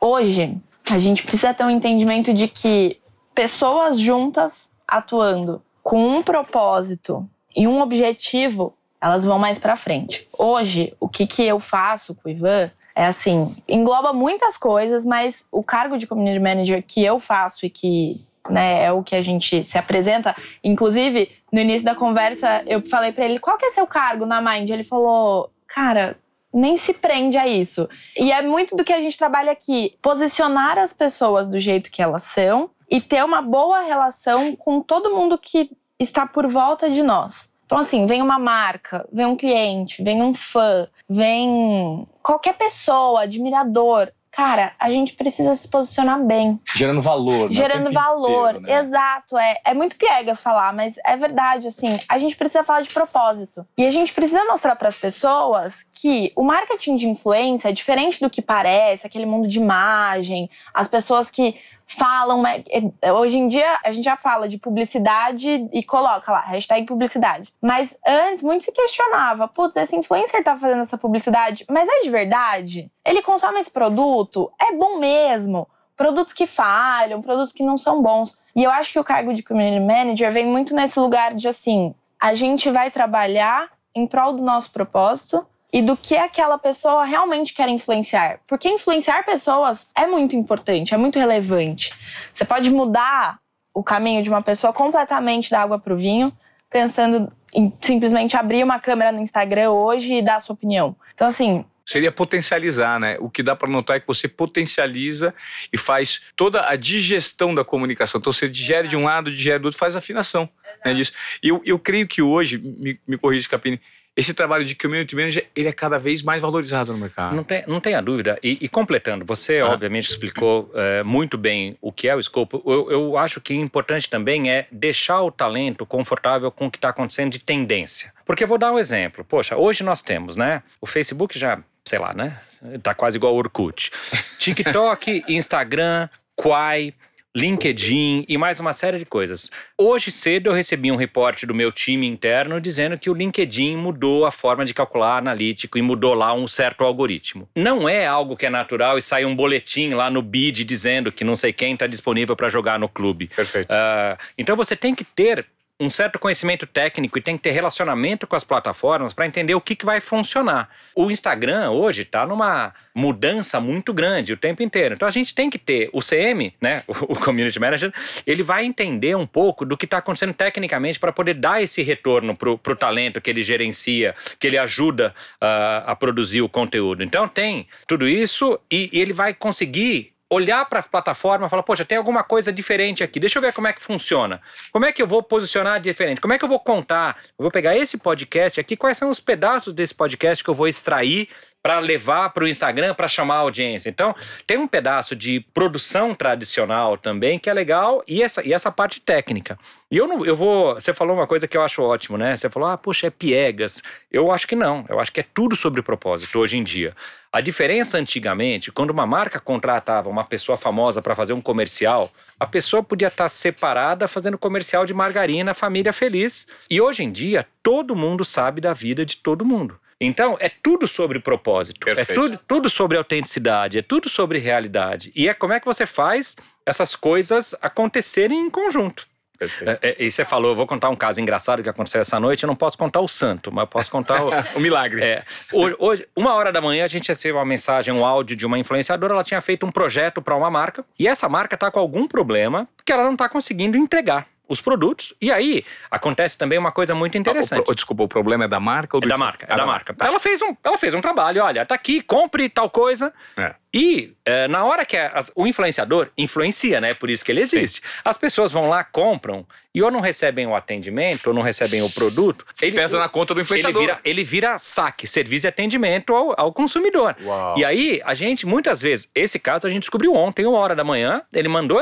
[0.00, 0.56] hoje
[0.92, 3.00] a gente precisa ter um entendimento de que
[3.34, 10.28] pessoas juntas atuando com um propósito e um objetivo, elas vão mais para frente.
[10.36, 15.44] Hoje, o que, que eu faço com o Ivan é assim, engloba muitas coisas, mas
[15.52, 18.20] o cargo de community manager que eu faço e que
[18.50, 23.12] né, é o que a gente se apresenta, inclusive no início da conversa eu falei
[23.12, 26.16] para ele qual que é seu cargo na Mind, ele falou, cara,
[26.52, 27.88] nem se prende a isso.
[28.16, 32.02] E é muito do que a gente trabalha aqui: posicionar as pessoas do jeito que
[32.02, 37.02] elas são e ter uma boa relação com todo mundo que está por volta de
[37.02, 37.50] nós.
[37.68, 44.10] Então, assim, vem uma marca, vem um cliente, vem um fã, vem qualquer pessoa, admirador.
[44.38, 46.60] Cara, a gente precisa se posicionar bem.
[46.76, 47.48] Gerando valor.
[47.48, 47.56] Né?
[47.56, 48.80] Gerando valor, inteiro, né?
[48.82, 49.36] exato.
[49.36, 51.98] É, é muito piegas falar, mas é verdade, assim.
[52.08, 53.66] A gente precisa falar de propósito.
[53.76, 58.20] E a gente precisa mostrar para as pessoas que o marketing de influência é diferente
[58.20, 61.56] do que parece, aquele mundo de imagem, as pessoas que
[61.88, 62.42] falam.
[62.46, 67.52] É, hoje em dia a gente já fala de publicidade e coloca lá, hashtag publicidade.
[67.60, 72.10] Mas antes muito se questionava: putz, esse influencer tá fazendo essa publicidade, mas é de
[72.10, 72.90] verdade?
[73.04, 74.52] Ele consome esse produto?
[74.60, 75.66] É bom mesmo?
[75.96, 78.38] Produtos que falham, produtos que não são bons.
[78.54, 81.94] E eu acho que o cargo de community manager vem muito nesse lugar de assim:
[82.20, 87.52] a gente vai trabalhar em prol do nosso propósito e do que aquela pessoa realmente
[87.52, 88.40] quer influenciar.
[88.46, 91.92] Porque influenciar pessoas é muito importante, é muito relevante.
[92.32, 93.38] Você pode mudar
[93.74, 96.32] o caminho de uma pessoa completamente da água para o vinho,
[96.70, 100.96] pensando em simplesmente abrir uma câmera no Instagram hoje e dar a sua opinião.
[101.14, 103.16] Então, assim, seria potencializar, né?
[103.18, 105.34] O que dá para notar é que você potencializa
[105.72, 108.18] e faz toda a digestão da comunicação.
[108.18, 110.46] Então você digere de um lado, digere do outro, faz afinação
[110.84, 111.12] né, disso.
[111.42, 113.80] E eu, eu creio que hoje, me, me corrija, Capini,
[114.18, 117.36] esse trabalho de community manager ele é cada vez mais valorizado no mercado.
[117.36, 118.36] Não, tem, não tenha dúvida.
[118.42, 119.68] E, e completando, você ah.
[119.68, 122.60] obviamente explicou é, muito bem o que é o escopo.
[122.66, 126.88] Eu, eu acho que importante também é deixar o talento confortável com o que está
[126.88, 128.12] acontecendo de tendência.
[128.26, 129.24] Porque eu vou dar um exemplo.
[129.24, 130.64] Poxa, hoje nós temos, né?
[130.80, 132.40] O Facebook já, sei lá, né?
[132.82, 133.92] Tá quase igual ao Orkut.
[134.40, 136.92] TikTok, Instagram, Quai,
[137.38, 139.48] LinkedIn e mais uma série de coisas.
[139.78, 144.26] Hoje cedo eu recebi um reporte do meu time interno dizendo que o LinkedIn mudou
[144.26, 147.48] a forma de calcular analítico e mudou lá um certo algoritmo.
[147.54, 151.22] Não é algo que é natural e sai um boletim lá no BID dizendo que
[151.22, 153.28] não sei quem está disponível para jogar no clube.
[153.28, 153.70] Perfeito.
[153.70, 155.46] Uh, então você tem que ter
[155.80, 159.60] um certo conhecimento técnico e tem que ter relacionamento com as plataformas para entender o
[159.60, 160.68] que, que vai funcionar.
[160.94, 164.94] O Instagram hoje está numa mudança muito grande o tempo inteiro.
[164.94, 167.92] Então a gente tem que ter o CM, né, o Community Manager,
[168.26, 172.34] ele vai entender um pouco do que está acontecendo tecnicamente para poder dar esse retorno
[172.34, 177.04] para o talento que ele gerencia, que ele ajuda uh, a produzir o conteúdo.
[177.04, 181.62] Então tem tudo isso e, e ele vai conseguir olhar para a plataforma e falar,
[181.62, 184.40] poxa, tem alguma coisa diferente aqui, deixa eu ver como é que funciona.
[184.70, 186.20] Como é que eu vou posicionar diferente?
[186.20, 187.16] Como é que eu vou contar?
[187.38, 190.68] Eu vou pegar esse podcast aqui, quais são os pedaços desse podcast que eu vou
[190.68, 191.28] extrair
[191.68, 193.90] para levar para o Instagram para chamar a audiência.
[193.90, 198.72] Então, tem um pedaço de produção tradicional também que é legal e essa, e essa
[198.72, 199.58] parte técnica.
[199.90, 200.76] E eu não, eu vou.
[200.76, 202.34] Você falou uma coisa que eu acho ótimo, né?
[202.34, 203.82] Você falou, ah, puxa, é piegas.
[204.10, 204.86] Eu acho que não.
[204.88, 206.94] Eu acho que é tudo sobre propósito hoje em dia.
[207.30, 212.46] A diferença antigamente, quando uma marca contratava uma pessoa famosa para fazer um comercial, a
[212.46, 216.48] pessoa podia estar tá separada fazendo comercial de margarina, família feliz.
[216.70, 219.78] E hoje em dia, todo mundo sabe da vida de todo mundo.
[220.00, 221.80] Então, é tudo sobre propósito.
[221.88, 222.12] É Perfeito.
[222.12, 225.10] É tudo, tudo sobre autenticidade, é tudo sobre realidade.
[225.14, 229.06] E é como é que você faz essas coisas acontecerem em conjunto.
[229.40, 232.42] É, é, e você falou, eu vou contar um caso engraçado que aconteceu essa noite.
[232.42, 235.02] Eu não posso contar o santo, mas posso contar o, o milagre.
[235.02, 238.44] É, hoje, hoje, uma hora da manhã, a gente recebeu uma mensagem, um áudio de
[238.44, 239.14] uma influenciadora.
[239.14, 242.68] Ela tinha feito um projeto para uma marca e essa marca está com algum problema
[242.84, 245.14] que ela não está conseguindo entregar os produtos.
[245.20, 247.64] E aí acontece também uma coisa muito interessante.
[247.68, 249.56] Ah, o, desculpa, o problema é da marca ou do É da marca, é, da,
[249.56, 249.92] da marca.
[249.92, 250.06] marca.
[250.06, 253.12] Ela, fez um, ela fez um trabalho, olha, tá aqui, compre tal coisa.
[253.36, 253.54] É.
[253.72, 256.94] E é, na hora que a, o influenciador influencia, né?
[256.94, 257.80] Por isso que ele existe.
[257.80, 258.00] Sim.
[258.04, 261.90] As pessoas vão lá, compram e ou não recebem o atendimento, ou não recebem o
[261.90, 262.44] produto.
[262.60, 263.82] Ele pesa na conta do influenciador.
[263.82, 267.14] Ele vira, ele vira saque, serviço e atendimento ao, ao consumidor.
[267.22, 267.58] Uau.
[267.58, 270.82] E aí, a gente, muitas vezes, esse caso a gente descobriu ontem, uma hora da
[270.82, 271.78] manhã, ele mandou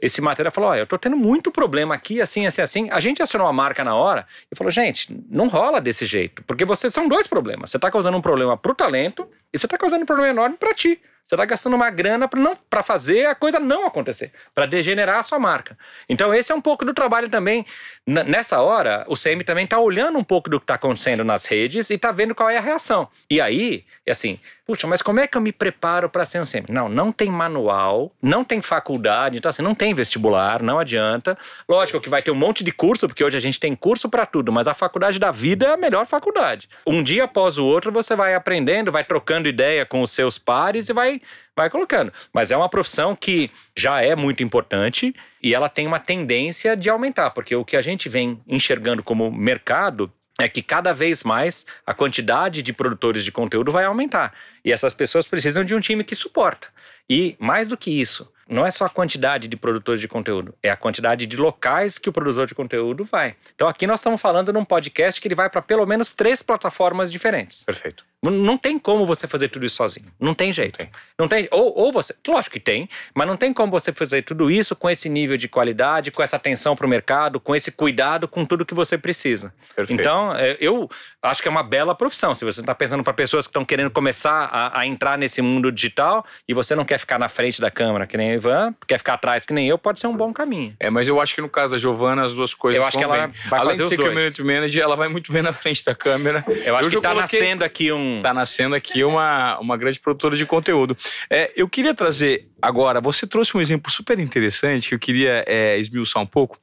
[0.00, 2.88] esse material e falou: Olha, eu tô tendo muito problema aqui, assim, assim, assim.
[2.90, 6.64] A gente acionou a marca na hora e falou: gente, não rola desse jeito, porque
[6.64, 7.70] vocês são dois problemas.
[7.70, 10.74] Você tá causando um problema pro talento e você tá causando um problema enorme para
[10.74, 11.00] ti.
[11.24, 12.28] Você está gastando uma grana
[12.68, 15.78] para fazer a coisa não acontecer, para degenerar a sua marca.
[16.08, 17.64] Então, esse é um pouco do trabalho também.
[18.06, 21.88] Nessa hora, o CM também está olhando um pouco do que está acontecendo nas redes
[21.90, 23.08] e está vendo qual é a reação.
[23.30, 26.66] E aí, assim, puxa, mas como é que eu me preparo para ser um CM?
[26.68, 31.36] Não, não tem manual, não tem faculdade, então assim, não tem vestibular, não adianta.
[31.68, 34.24] Lógico que vai ter um monte de curso, porque hoje a gente tem curso para
[34.24, 36.68] tudo, mas a faculdade da vida é a melhor faculdade.
[36.86, 40.88] Um dia após o outro, você vai aprendendo, vai trocando ideia com os seus pares
[40.88, 41.20] e vai
[41.56, 42.12] vai colocando.
[42.32, 46.88] Mas é uma profissão que já é muito importante e ela tem uma tendência de
[46.88, 51.66] aumentar, porque o que a gente vem enxergando como mercado é que cada vez mais
[51.86, 54.32] a quantidade de produtores de conteúdo vai aumentar.
[54.64, 56.68] E essas pessoas precisam de um time que suporta.
[57.08, 60.70] E mais do que isso, não é só a quantidade de produtores de conteúdo, é
[60.70, 63.36] a quantidade de locais que o produtor de conteúdo vai.
[63.54, 67.10] Então aqui nós estamos falando num podcast que ele vai para pelo menos três plataformas
[67.10, 67.64] diferentes.
[67.64, 68.04] Perfeito.
[68.22, 70.06] Não tem como você fazer tudo isso sozinho.
[70.20, 70.78] Não tem jeito.
[70.78, 70.92] Não tem.
[71.18, 72.14] Não tem ou, ou você.
[72.28, 75.48] Lógico que tem, mas não tem como você fazer tudo isso com esse nível de
[75.48, 79.54] qualidade, com essa atenção para o mercado, com esse cuidado com tudo que você precisa.
[79.74, 79.98] Perfeito.
[79.98, 80.88] Então, é, eu
[81.22, 82.34] acho que é uma bela profissão.
[82.34, 85.72] Se você está pensando para pessoas que estão querendo começar a, a, entrar nesse mundo
[85.72, 88.98] digital e você não quer ficar na frente da câmera, que nem o Ivan, quer
[88.98, 90.74] ficar atrás, que nem eu, pode ser um bom caminho.
[90.78, 92.80] É, mas eu acho que no caso da Giovana, as duas coisas.
[92.80, 93.36] Eu acho que ela bem.
[93.48, 96.44] vai Além de ser community manager, ela vai muito bem na frente da câmera.
[96.64, 97.40] Eu acho eu que está coloquei...
[97.40, 98.09] nascendo aqui um.
[98.16, 100.96] Está nascendo aqui uma, uma grande produtora de conteúdo.
[101.28, 105.78] É, eu queria trazer agora, você trouxe um exemplo super interessante que eu queria é,
[105.78, 106.58] esmiuçar um pouco.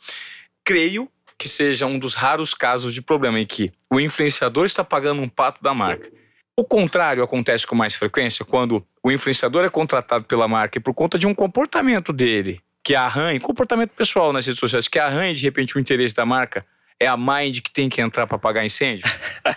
[0.63, 5.21] Creio que seja um dos raros casos de problema em que o influenciador está pagando
[5.21, 6.09] um pato da marca.
[6.59, 10.93] O contrário acontece com mais frequência quando o influenciador é contratado pela marca e por
[10.93, 15.43] conta de um comportamento dele, que arranha, comportamento pessoal nas redes sociais, que arranha de
[15.43, 16.65] repente o interesse da marca,
[16.99, 19.05] é a Mind que tem que entrar para apagar incêndio?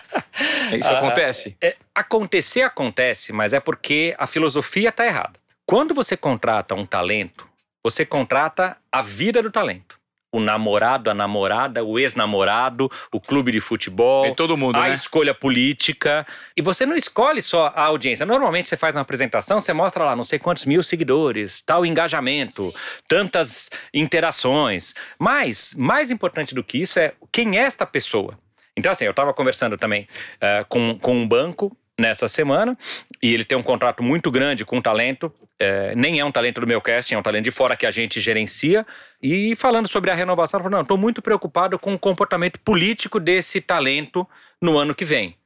[0.77, 1.57] Isso ah, acontece?
[1.61, 5.39] É, acontecer acontece, mas é porque a filosofia está errada.
[5.65, 7.47] Quando você contrata um talento,
[7.83, 10.00] você contrata a vida do talento
[10.31, 14.93] o namorado, a namorada, o ex-namorado, o clube de futebol, todo mundo, a né?
[14.93, 16.25] escolha política.
[16.55, 18.25] E você não escolhe só a audiência.
[18.25, 22.73] Normalmente você faz uma apresentação, você mostra lá não sei quantos mil seguidores, tal engajamento,
[23.07, 24.93] tantas interações.
[25.19, 28.37] Mas, mais importante do que isso é quem é esta pessoa.
[28.75, 32.77] Então, assim, eu estava conversando também uh, com, com um banco nessa semana
[33.21, 36.65] e ele tem um contrato muito grande com talento é, nem é um talento do
[36.65, 38.83] meu casting, é um talento de fora que a gente gerencia.
[39.21, 43.19] E falando sobre a renovação, eu falei, não, estou muito preocupado com o comportamento político
[43.19, 44.27] desse talento
[44.59, 45.37] no ano que vem.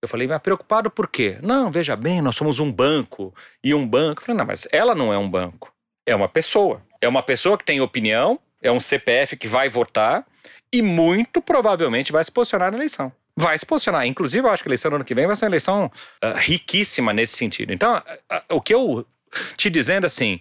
[0.00, 1.38] Eu falei, mas preocupado por quê?
[1.42, 4.22] Não, veja bem, nós somos um banco e um banco.
[4.22, 5.70] Eu falei, não, mas ela não é um banco,
[6.06, 6.80] é uma pessoa.
[6.98, 10.24] É uma pessoa que tem opinião, é um CPF que vai votar
[10.72, 14.04] e muito provavelmente vai se posicionar na eleição vai se posicionar.
[14.04, 15.90] Inclusive, eu acho que a eleição do ano que vem vai ser uma eleição
[16.24, 17.72] uh, riquíssima nesse sentido.
[17.72, 19.06] Então, uh, uh, o que eu
[19.56, 20.40] te dizendo assim: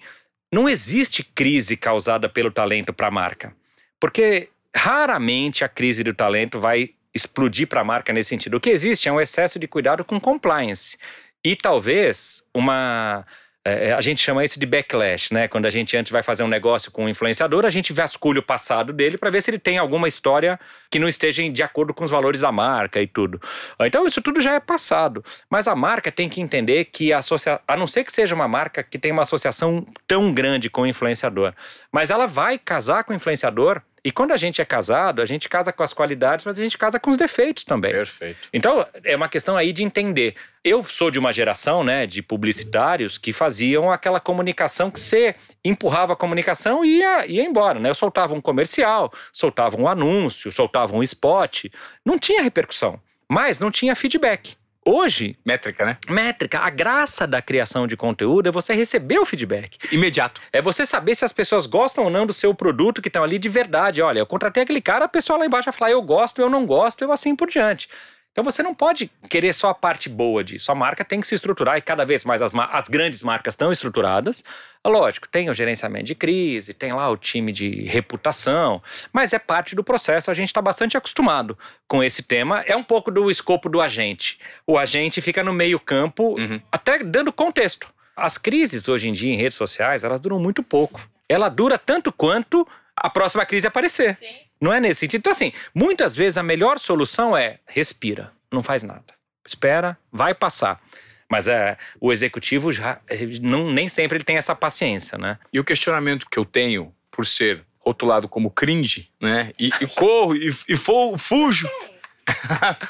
[0.51, 3.55] não existe crise causada pelo talento para a marca.
[3.99, 8.57] Porque raramente a crise do talento vai explodir para a marca nesse sentido.
[8.57, 10.97] O que existe é um excesso de cuidado com compliance.
[11.43, 13.25] E talvez uma
[13.67, 15.49] é, é, a gente chama isso de backlash, né?
[15.49, 18.43] Quando a gente antes vai fazer um negócio com um influenciador, a gente vasculha o
[18.43, 20.57] passado dele para ver se ele tem alguma história
[20.89, 23.41] que não esteja de acordo com os valores da marca e tudo.
[23.81, 25.21] Então isso tudo já é passado.
[25.49, 27.59] Mas a marca tem que entender que a associa...
[27.67, 30.87] a não ser que seja uma marca que tem uma associação tão grande com o
[30.87, 31.53] influenciador,
[31.91, 35.49] mas ela vai casar com o influenciador e quando a gente é casado, a gente
[35.49, 37.91] casa com as qualidades, mas a gente casa com os defeitos também.
[37.91, 38.47] Perfeito.
[38.53, 40.33] Então, é uma questão aí de entender.
[40.63, 46.13] Eu sou de uma geração, né, de publicitários que faziam aquela comunicação que você empurrava
[46.13, 47.89] a comunicação e ia, ia embora, né?
[47.89, 51.65] Eu soltava um comercial, soltava um anúncio, soltava um spot.
[52.05, 54.55] Não tinha repercussão, mas não tinha feedback.
[54.89, 55.37] Hoje.
[55.45, 55.97] Métrica, né?
[56.07, 56.59] Métrica.
[56.59, 59.77] A graça da criação de conteúdo é você receber o feedback.
[59.91, 60.41] Imediato.
[60.53, 63.37] É você saber se as pessoas gostam ou não do seu produto que estão ali
[63.37, 64.01] de verdade.
[64.01, 66.65] Olha, eu contratei aquele cara, a pessoa lá embaixo vai falar, eu gosto, eu não
[66.65, 67.89] gosto, eu assim por diante.
[68.37, 70.71] Então você não pode querer só a parte boa disso.
[70.71, 73.71] A marca tem que se estruturar e cada vez mais as, as grandes marcas estão
[73.71, 74.43] estruturadas.
[74.85, 78.79] Lógico, tem o gerenciamento de crise, tem lá o time de reputação,
[79.11, 80.29] mas é parte do processo.
[80.29, 82.61] A gente está bastante acostumado com esse tema.
[82.67, 84.39] É um pouco do escopo do agente.
[84.67, 86.61] O agente fica no meio-campo, uhum.
[86.71, 87.91] até dando contexto.
[88.15, 91.01] As crises hoje em dia em redes sociais, elas duram muito pouco.
[91.27, 94.15] Ela dura tanto quanto a próxima crise aparecer.
[94.15, 94.46] Sim.
[94.59, 95.19] Não é nesse sentido.
[95.19, 99.05] Então, assim, muitas vezes a melhor solução é respira, não faz nada.
[99.45, 100.81] Espera, vai passar.
[101.29, 102.99] Mas é, o executivo já
[103.41, 105.37] não, nem sempre ele tem essa paciência, né?
[105.51, 109.51] E o questionamento que eu tenho, por ser rotulado como cringe, né?
[109.59, 111.69] E, e corro e, e for, fujo.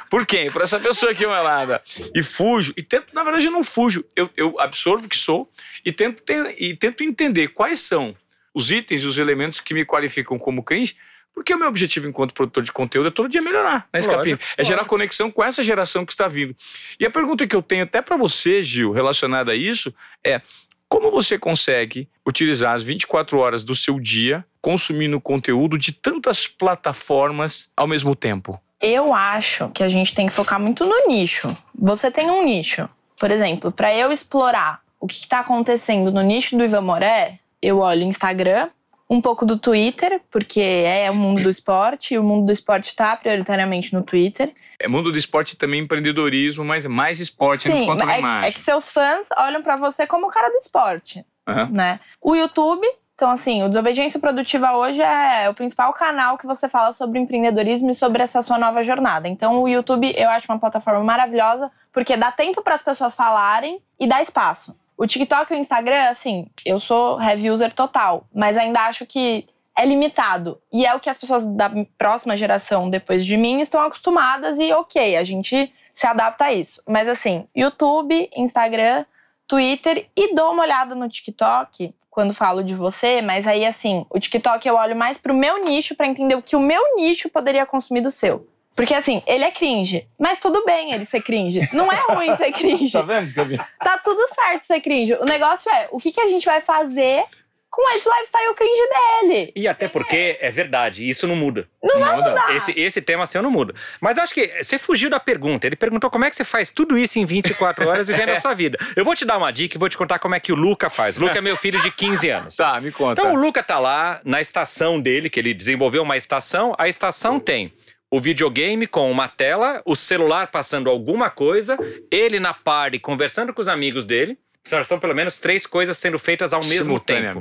[0.09, 0.49] por quem?
[0.51, 1.81] Por essa pessoa aqui malada.
[2.13, 2.73] E fujo.
[2.75, 4.03] E tento, na verdade, eu não fujo.
[4.15, 5.51] Eu, eu absorvo que sou
[5.85, 6.23] e tento,
[6.57, 8.15] e tento entender quais são
[8.53, 10.95] os itens e os elementos que me qualificam como cringe
[11.37, 14.39] porque o meu objetivo enquanto produtor de conteúdo é todo dia melhorar na Escapim.
[14.57, 16.55] É gerar conexão com essa geração que está vindo.
[16.99, 19.93] E a pergunta que eu tenho até para você, Gil, relacionada a isso,
[20.25, 20.41] é
[20.89, 27.71] como você consegue utilizar as 24 horas do seu dia consumindo conteúdo de tantas plataformas
[27.77, 28.59] ao mesmo tempo?
[28.81, 31.55] Eu acho que a gente tem que focar muito no nicho.
[31.77, 32.89] Você tem um nicho.
[33.19, 37.77] Por exemplo, para eu explorar o que está acontecendo no nicho do Ivan Moré, eu
[37.77, 38.69] olho Instagram,
[39.09, 42.87] um pouco do Twitter, porque é o mundo do esporte, e o mundo do esporte
[42.87, 44.53] está prioritariamente no Twitter.
[44.79, 48.49] É mundo do esporte também empreendedorismo, mas é mais esporte Sim, quanto na é, imagem.
[48.49, 51.69] É que seus fãs olham para você como o cara do esporte, uhum.
[51.71, 51.99] né?
[52.21, 56.91] O YouTube, então assim, o Desobediência Produtiva hoje é o principal canal que você fala
[56.91, 59.29] sobre empreendedorismo e sobre essa sua nova jornada.
[59.29, 63.81] Então o YouTube eu acho uma plataforma maravilhosa, porque dá tempo para as pessoas falarem
[63.97, 64.77] e dá espaço.
[64.97, 69.47] O TikTok e o Instagram, assim, eu sou heavy user total, mas ainda acho que
[69.77, 70.59] é limitado.
[70.73, 74.73] E é o que as pessoas da próxima geração, depois de mim, estão acostumadas e
[74.73, 76.81] ok, a gente se adapta a isso.
[76.87, 79.05] Mas assim, YouTube, Instagram,
[79.47, 84.19] Twitter e dou uma olhada no TikTok quando falo de você, mas aí assim, o
[84.19, 87.63] TikTok eu olho mais pro meu nicho para entender o que o meu nicho poderia
[87.63, 88.47] consumir do seu.
[88.77, 90.07] Porque assim, ele é cringe.
[90.19, 91.67] Mas tudo bem ele ser cringe.
[91.73, 92.91] Não é ruim ser cringe.
[92.93, 93.57] tá vendo, Gabi?
[93.79, 95.15] Tá tudo certo ser cringe.
[95.15, 97.25] O negócio é, o que, que a gente vai fazer
[97.71, 99.51] com esse lifestyle cringe dele.
[99.55, 101.67] E até porque é verdade, isso não muda.
[101.83, 102.55] Não, vai mudar.
[102.55, 103.73] Esse, esse tema seu não muda.
[103.99, 105.65] Mas acho que você fugiu da pergunta.
[105.65, 108.53] Ele perguntou como é que você faz tudo isso em 24 horas vivendo a sua
[108.53, 108.77] vida.
[108.95, 110.87] Eu vou te dar uma dica e vou te contar como é que o Luca
[110.87, 111.17] faz.
[111.17, 112.55] O Luca é meu filho de 15 anos.
[112.55, 113.21] Tá, me conta.
[113.21, 116.75] Então o Luca tá lá na estação dele, que ele desenvolveu uma estação.
[116.77, 117.73] A estação tem
[118.11, 121.77] o videogame com uma tela, o celular passando alguma coisa,
[122.09, 124.37] ele na party conversando com os amigos dele.
[124.83, 127.39] São pelo menos três coisas sendo feitas ao mesmo tempo.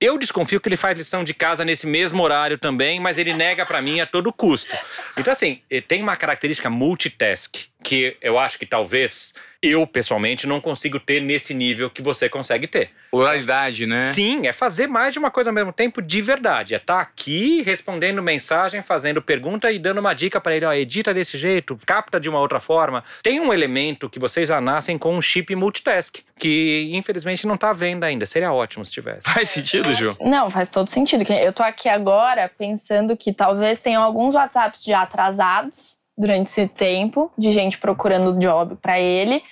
[0.00, 3.64] Eu desconfio que ele faz lição de casa nesse mesmo horário também, mas ele nega
[3.64, 4.76] para mim a todo custo.
[5.16, 11.00] Então, assim, tem uma característica multitask que eu acho que talvez eu, pessoalmente, não consigo
[11.00, 12.90] ter nesse nível que você consegue ter.
[13.10, 13.98] Pluralidade, né?
[13.98, 16.74] Sim, é fazer mais de uma coisa ao mesmo tempo de verdade.
[16.74, 20.72] É estar tá aqui respondendo mensagem, fazendo pergunta e dando uma dica para ele: ó,
[20.72, 23.02] edita desse jeito, capta de uma outra forma.
[23.22, 27.70] Tem um elemento que vocês já nascem com um chip multitask, que infelizmente não está
[27.70, 28.26] à venda ainda.
[28.26, 29.30] Seria ótimo se tivesse.
[29.32, 30.16] Faz sentido, Ju?
[30.20, 31.24] Não, faz todo sentido.
[31.32, 37.30] Eu tô aqui agora pensando que talvez tenham alguns WhatsApps já atrasados durante esse tempo
[37.36, 39.42] de gente procurando job para ele.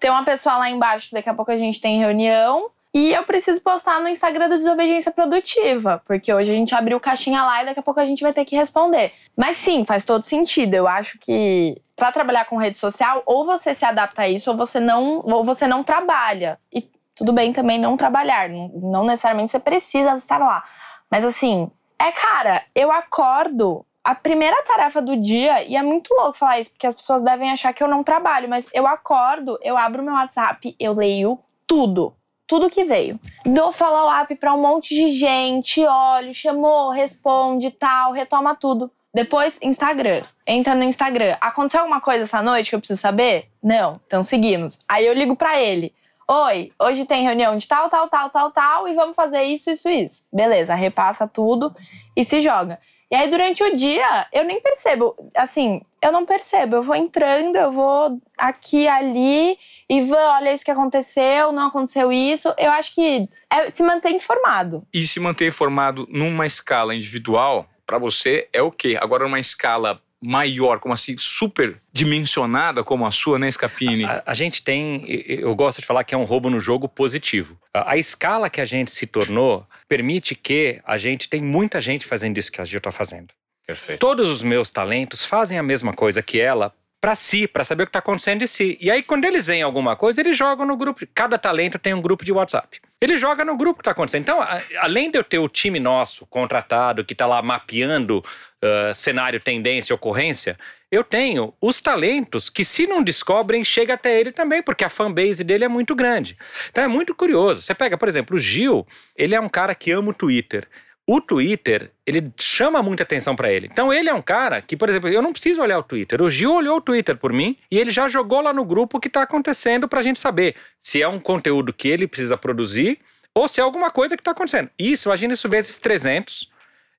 [0.00, 2.70] Tem uma pessoa lá embaixo, daqui a pouco a gente tem reunião.
[2.92, 7.44] E eu preciso postar no Instagram do Desobediência Produtiva, porque hoje a gente abriu caixinha
[7.44, 9.12] lá e daqui a pouco a gente vai ter que responder.
[9.36, 10.74] Mas sim, faz todo sentido.
[10.74, 14.56] Eu acho que para trabalhar com rede social, ou você se adapta a isso, ou
[14.56, 16.58] você não, ou você não trabalha.
[16.72, 20.64] E tudo bem também não trabalhar, não necessariamente você precisa estar lá.
[21.10, 26.38] Mas assim, é cara, eu acordo a primeira tarefa do dia, e é muito louco
[26.38, 29.76] falar isso, porque as pessoas devem achar que eu não trabalho, mas eu acordo, eu
[29.76, 32.14] abro meu WhatsApp, eu leio tudo.
[32.46, 33.20] Tudo que veio.
[33.44, 38.90] Dou follow-up pra um monte de gente, olho, chamou, responde, tal, retoma tudo.
[39.12, 40.22] Depois, Instagram.
[40.46, 41.36] Entra no Instagram.
[41.38, 43.50] Aconteceu alguma coisa essa noite que eu preciso saber?
[43.62, 44.00] Não.
[44.06, 44.78] Então seguimos.
[44.88, 45.92] Aí eu ligo para ele.
[46.26, 49.88] Oi, hoje tem reunião de tal, tal, tal, tal, tal, e vamos fazer isso, isso,
[49.88, 50.26] isso.
[50.32, 51.76] Beleza, repassa tudo
[52.16, 52.78] e se joga.
[53.10, 55.16] E aí, durante o dia, eu nem percebo.
[55.34, 56.76] Assim, eu não percebo.
[56.76, 59.56] Eu vou entrando, eu vou aqui, ali,
[59.88, 62.52] e vou, olha isso que aconteceu, não aconteceu isso.
[62.58, 64.86] Eu acho que é se manter informado.
[64.92, 68.98] E se manter informado numa escala individual, para você, é o quê?
[69.00, 74.04] Agora, numa escala maior, como assim, super dimensionada como a sua, né, Scapini?
[74.04, 77.58] A, a, gente tem, eu gosto de falar que é um roubo no jogo positivo.
[77.72, 82.06] A, a, escala que a gente se tornou permite que a gente tem muita gente
[82.06, 83.28] fazendo isso que a Gil está fazendo.
[83.66, 84.00] Perfeito.
[84.00, 87.86] Todos os meus talentos fazem a mesma coisa que ela para si, para saber o
[87.86, 88.76] que está acontecendo de si.
[88.80, 91.06] E aí, quando eles veem alguma coisa, eles jogam no grupo.
[91.14, 92.80] Cada talento tem um grupo de WhatsApp.
[93.00, 94.22] Ele joga no grupo que está acontecendo.
[94.22, 98.24] Então, a, além de eu ter o time nosso contratado, que está lá mapeando
[98.64, 100.58] uh, cenário, tendência, ocorrência,
[100.90, 105.44] eu tenho os talentos que, se não descobrem, chega até ele também, porque a fanbase
[105.44, 106.36] dele é muito grande.
[106.70, 107.62] Então é muito curioso.
[107.62, 110.66] Você pega, por exemplo, o Gil, ele é um cara que ama o Twitter
[111.08, 113.66] o Twitter, ele chama muita atenção para ele.
[113.72, 116.20] Então ele é um cara que, por exemplo, eu não preciso olhar o Twitter.
[116.20, 119.00] O Gil olhou o Twitter por mim e ele já jogou lá no grupo o
[119.00, 122.98] que está acontecendo para a gente saber se é um conteúdo que ele precisa produzir
[123.34, 124.68] ou se é alguma coisa que está acontecendo.
[124.78, 126.46] Isso, imagina isso vezes 300.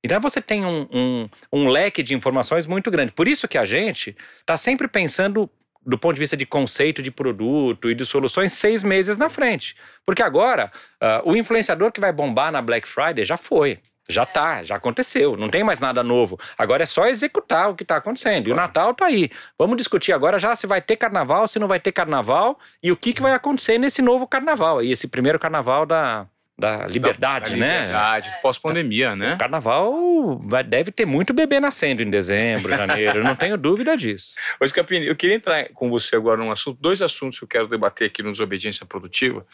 [0.03, 3.11] Então você tem um, um, um leque de informações muito grande.
[3.11, 5.49] Por isso que a gente está sempre pensando
[5.85, 9.75] do ponto de vista de conceito de produto e de soluções seis meses na frente.
[10.05, 13.79] Porque agora, uh, o influenciador que vai bombar na Black Friday já foi.
[14.07, 16.39] Já tá, já aconteceu, não tem mais nada novo.
[16.57, 18.47] Agora é só executar o que está acontecendo.
[18.47, 19.29] E o Natal tá aí.
[19.57, 22.97] Vamos discutir agora já se vai ter carnaval, se não vai ter carnaval e o
[22.97, 24.81] que, que vai acontecer nesse novo carnaval.
[24.81, 26.27] E esse primeiro carnaval da,
[26.59, 27.77] da liberdade, da, da né?
[27.77, 29.35] Liberdade, pós-pandemia, né?
[29.35, 33.95] O carnaval vai, deve ter muito bebê nascendo em dezembro, janeiro, eu não tenho dúvida
[33.95, 34.35] disso.
[34.59, 37.67] Ô, Scapini, eu queria entrar com você agora num assunto, dois assuntos que eu quero
[37.67, 39.45] debater aqui no Desobediência Produtiva,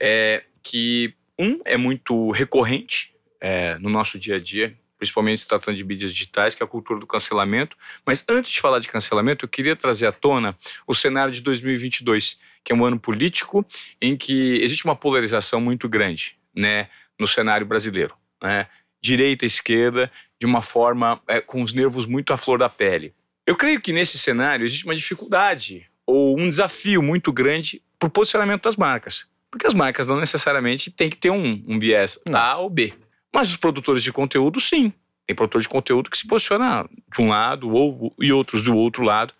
[0.00, 5.76] é que um é muito recorrente, é, no nosso dia a dia, principalmente se tratando
[5.76, 7.76] de mídias digitais, que é a cultura do cancelamento.
[8.04, 10.56] Mas antes de falar de cancelamento, eu queria trazer à tona
[10.86, 13.64] o cenário de 2022, que é um ano político
[14.02, 18.14] em que existe uma polarização muito grande né, no cenário brasileiro.
[18.42, 18.66] Né?
[19.00, 23.14] Direita e esquerda, de uma forma é, com os nervos muito à flor da pele.
[23.46, 28.10] Eu creio que nesse cenário existe uma dificuldade ou um desafio muito grande para o
[28.10, 29.26] posicionamento das marcas.
[29.50, 32.38] Porque as marcas não necessariamente têm que ter um, um viés não.
[32.38, 32.92] A ou B.
[33.32, 34.92] Mas os produtores de conteúdo, sim.
[35.26, 39.02] Tem produtor de conteúdo que se posiciona de um lado ou, e outros do outro
[39.02, 39.32] lado.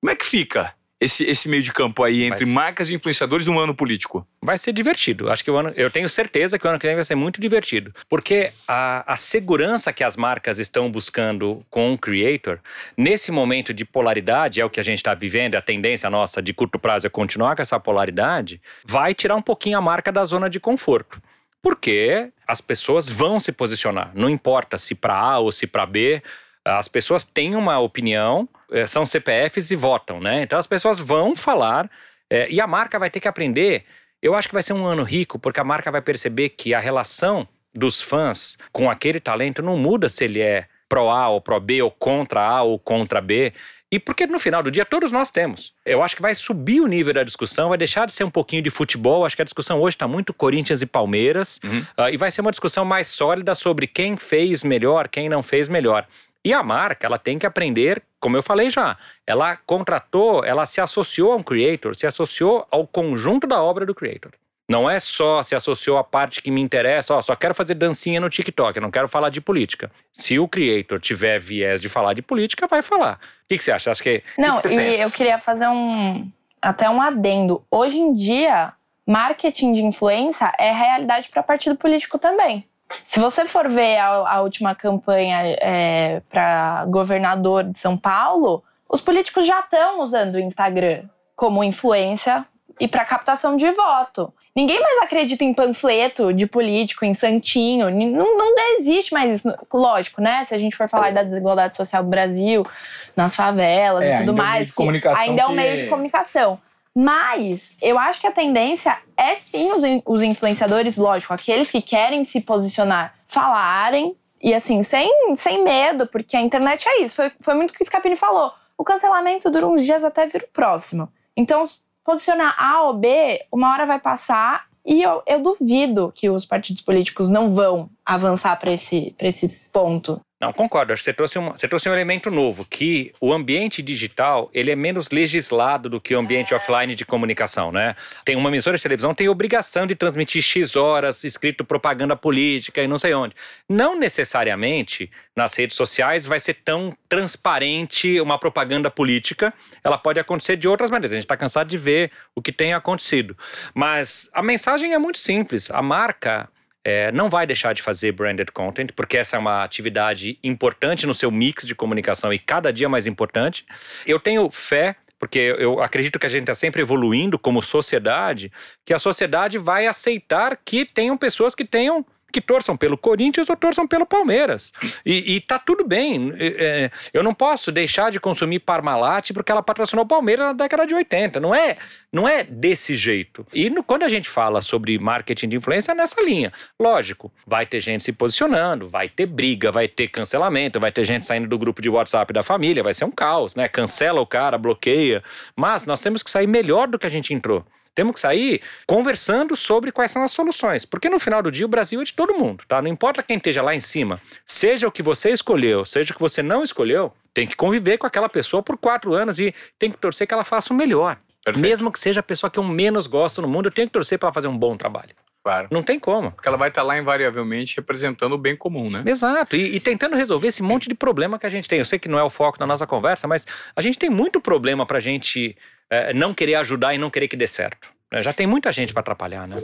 [0.00, 3.58] Como é que fica esse, esse meio de campo aí entre marcas e influenciadores no
[3.58, 4.26] ano político?
[4.42, 5.30] Vai ser divertido.
[5.30, 7.40] Acho que o ano, eu tenho certeza que o ano que vem vai ser muito
[7.40, 7.94] divertido.
[8.08, 12.60] Porque a, a segurança que as marcas estão buscando com o creator,
[12.96, 16.54] nesse momento de polaridade, é o que a gente está vivendo, a tendência nossa de
[16.54, 20.48] curto prazo é continuar com essa polaridade, vai tirar um pouquinho a marca da zona
[20.48, 21.20] de conforto.
[21.62, 26.22] Porque as pessoas vão se posicionar, não importa se para A ou se para B,
[26.64, 28.48] as pessoas têm uma opinião,
[28.86, 30.42] são CPFs e votam, né?
[30.42, 31.90] Então as pessoas vão falar
[32.30, 33.84] é, e a marca vai ter que aprender.
[34.22, 36.80] Eu acho que vai ser um ano rico, porque a marca vai perceber que a
[36.80, 41.90] relação dos fãs com aquele talento não muda se ele é pró-A ou pró-B, ou
[41.90, 43.52] contra A ou contra B.
[43.90, 45.72] E porque no final do dia todos nós temos.
[45.84, 48.62] Eu acho que vai subir o nível da discussão, vai deixar de ser um pouquinho
[48.62, 49.24] de futebol.
[49.24, 51.60] Acho que a discussão hoje está muito Corinthians e Palmeiras.
[51.62, 51.78] Uhum.
[51.96, 55.68] Uh, e vai ser uma discussão mais sólida sobre quem fez melhor, quem não fez
[55.68, 56.06] melhor.
[56.46, 60.80] E a marca, ela tem que aprender, como eu falei já, ela contratou, ela se
[60.80, 64.30] associou a um creator, se associou ao conjunto da obra do creator.
[64.68, 68.20] Não é só se associou à parte que me interessa, ó, só quero fazer dancinha
[68.20, 69.90] no TikTok, eu não quero falar de política.
[70.12, 73.14] Se o creator tiver viés de falar de política, vai falar.
[73.14, 73.90] O que, que você acha?
[73.90, 74.22] Acho que.
[74.38, 75.02] Não, que que e pensa?
[75.02, 76.30] eu queria fazer um.
[76.62, 77.64] Até um adendo.
[77.68, 78.72] Hoje em dia,
[79.04, 82.64] marketing de influência é realidade para partido político também.
[83.04, 89.00] Se você for ver a, a última campanha é, para governador de São Paulo, os
[89.00, 92.46] políticos já estão usando o Instagram como influência
[92.78, 94.32] e para captação de voto.
[94.54, 97.90] Ninguém mais acredita em panfleto de político, em santinho.
[97.90, 99.54] Não, não existe mais isso.
[99.72, 100.44] Lógico, né?
[100.46, 102.66] Se a gente for falar da desigualdade social do Brasil,
[103.14, 106.58] nas favelas é, e tudo mais, é ainda é um meio de comunicação.
[106.98, 112.24] Mas eu acho que a tendência é sim os, os influenciadores, lógico, aqueles que querem
[112.24, 117.16] se posicionar, falarem e assim, sem, sem medo, porque a internet é isso.
[117.16, 118.50] Foi, foi muito o que o Scapini falou.
[118.78, 121.12] O cancelamento dura uns dias até vir o próximo.
[121.36, 121.68] Então,
[122.02, 126.80] posicionar A ou B, uma hora vai passar e eu, eu duvido que os partidos
[126.80, 130.18] políticos não vão avançar para esse, esse ponto.
[130.46, 130.92] Não, concordo.
[130.92, 134.70] Acho que você trouxe, um, você trouxe um elemento novo, que o ambiente digital ele
[134.70, 136.56] é menos legislado do que o ambiente é.
[136.56, 137.96] offline de comunicação, né?
[138.24, 142.86] Tem uma emissora de televisão tem obrigação de transmitir X horas, escrito propaganda política e
[142.86, 143.34] não sei onde.
[143.68, 149.52] Não necessariamente nas redes sociais vai ser tão transparente uma propaganda política.
[149.82, 151.12] Ela pode acontecer de outras maneiras.
[151.12, 153.36] A gente está cansado de ver o que tem acontecido.
[153.74, 155.70] Mas a mensagem é muito simples.
[155.70, 156.48] A marca
[156.88, 161.12] é, não vai deixar de fazer branded content, porque essa é uma atividade importante no
[161.12, 163.66] seu mix de comunicação e cada dia mais importante.
[164.06, 168.52] Eu tenho fé porque eu acredito que a gente está sempre evoluindo como sociedade,
[168.84, 173.56] que a sociedade vai aceitar que tenham pessoas que tenham que torçam pelo Corinthians ou
[173.56, 174.72] torçam pelo Palmeiras.
[175.04, 176.32] E, e tá tudo bem.
[176.38, 180.86] É, eu não posso deixar de consumir Parmalat porque ela patrocinou o Palmeiras na década
[180.86, 181.40] de 80.
[181.40, 181.76] Não é,
[182.12, 183.46] não é desse jeito.
[183.52, 186.52] E no, quando a gente fala sobre marketing de influência, é nessa linha.
[186.78, 191.24] Lógico, vai ter gente se posicionando, vai ter briga, vai ter cancelamento, vai ter gente
[191.24, 193.68] saindo do grupo de WhatsApp da família, vai ser um caos, né?
[193.68, 195.22] Cancela o cara, bloqueia.
[195.54, 197.64] Mas nós temos que sair melhor do que a gente entrou.
[197.96, 200.84] Temos que sair conversando sobre quais são as soluções.
[200.84, 202.80] Porque no final do dia o Brasil é de todo mundo, tá?
[202.82, 204.20] Não importa quem esteja lá em cima.
[204.44, 208.06] Seja o que você escolheu, seja o que você não escolheu, tem que conviver com
[208.06, 211.16] aquela pessoa por quatro anos e tem que torcer que ela faça o melhor.
[211.42, 211.66] Perfeito.
[211.66, 214.18] Mesmo que seja a pessoa que eu menos gosto no mundo, eu tenho que torcer
[214.18, 215.14] para ela fazer um bom trabalho.
[215.46, 215.68] Claro.
[215.70, 216.32] Não tem como.
[216.32, 219.04] Porque ela vai estar lá invariavelmente representando o bem comum, né?
[219.06, 219.54] Exato.
[219.54, 221.78] E, e, tentando resolver esse monte de problema que a gente tem.
[221.78, 224.40] Eu sei que não é o foco da nossa conversa, mas a gente tem muito
[224.40, 225.56] problema para a gente
[225.90, 227.92] é, não querer ajudar e não querer que dê certo.
[228.10, 229.56] É, já tem muita gente para atrapalhar, né?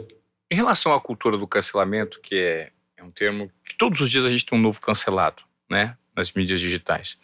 [0.51, 4.25] Em relação à cultura do cancelamento, que é, é um termo que todos os dias
[4.25, 5.97] a gente tem um novo cancelado, né?
[6.14, 7.18] Nas mídias digitais.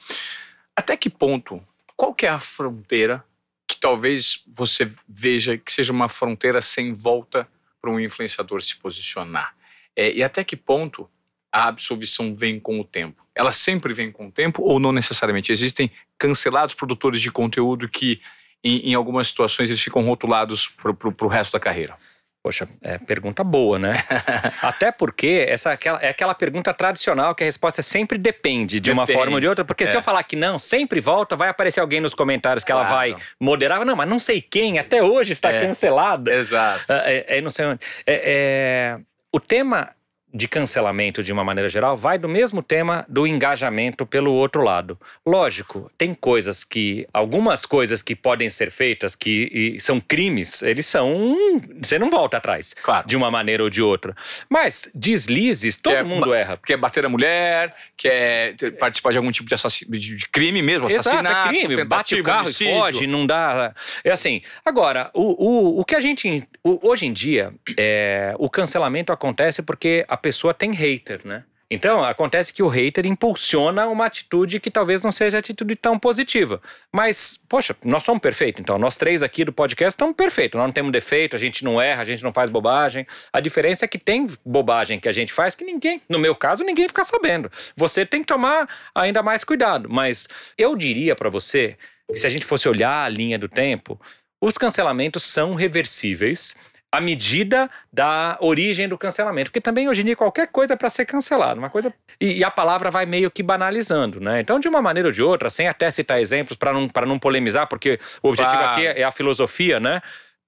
[0.74, 1.62] Até que ponto,
[1.96, 3.24] qual que é a fronteira
[3.66, 7.46] que talvez você veja que seja uma fronteira sem volta
[7.80, 9.54] para um influenciador se posicionar?
[9.94, 11.10] É, e até que ponto
[11.52, 13.26] a absolvição vem com o tempo?
[13.34, 15.52] Ela sempre vem com o tempo ou não necessariamente?
[15.52, 18.20] Existem cancelados produtores de conteúdo que
[18.64, 21.96] em, em algumas situações eles ficam rotulados para o resto da carreira?
[22.42, 23.92] Poxa, é pergunta boa, né?
[24.62, 28.90] Até porque essa é aquela, é aquela pergunta tradicional que a resposta sempre depende de
[28.90, 28.98] depende.
[28.98, 29.64] uma forma ou de outra.
[29.64, 29.86] Porque é.
[29.86, 32.88] se eu falar que não, sempre volta, vai aparecer alguém nos comentários que claro.
[32.88, 33.84] ela vai moderar.
[33.84, 35.66] Não, mas não sei quem, até hoje está é.
[35.66, 36.32] cancelada.
[36.32, 36.90] Exato.
[36.90, 37.80] É, é, não sei onde.
[38.06, 39.00] É, é,
[39.32, 39.90] o tema
[40.32, 44.98] de cancelamento de uma maneira geral vai do mesmo tema do engajamento pelo outro lado.
[45.24, 51.36] Lógico, tem coisas que algumas coisas que podem ser feitas que são crimes, eles são
[51.80, 53.08] você não volta atrás, claro.
[53.08, 54.14] de uma maneira ou de outra.
[54.48, 56.58] Mas deslizes todo quer mundo erra.
[56.64, 61.48] Quer bater a mulher, quer participar de algum tipo de, de crime mesmo, assassinato, Exato,
[61.48, 63.74] é crime, bate o carro e foge, não dá.
[64.04, 64.42] É assim.
[64.64, 70.04] Agora, o, o, o que a gente hoje em dia é, o cancelamento acontece porque
[70.06, 71.44] a pessoa tem hater, né?
[71.70, 76.62] Então, acontece que o hater impulsiona uma atitude que talvez não seja atitude tão positiva.
[76.90, 78.60] Mas, poxa, nós somos perfeitos.
[78.60, 80.56] Então, nós três aqui do podcast estamos perfeitos.
[80.56, 83.06] Nós não temos defeito, a gente não erra, a gente não faz bobagem.
[83.30, 86.64] A diferença é que tem bobagem que a gente faz que ninguém, no meu caso,
[86.64, 87.52] ninguém fica sabendo.
[87.76, 89.90] Você tem que tomar ainda mais cuidado.
[89.90, 91.76] Mas eu diria para você
[92.08, 94.00] que se a gente fosse olhar a linha do tempo,
[94.40, 96.54] os cancelamentos são reversíveis
[96.90, 99.50] a medida da origem do cancelamento.
[99.50, 101.58] Porque também hoje em dia qualquer coisa é para ser cancelado.
[101.58, 101.92] Uma coisa.
[102.20, 104.40] E, e, a palavra vai meio que banalizando, né?
[104.40, 107.68] Então, de uma maneira ou de outra, sem até citar exemplos para não, não polemizar,
[107.68, 110.00] porque o objetivo aqui é a filosofia, né?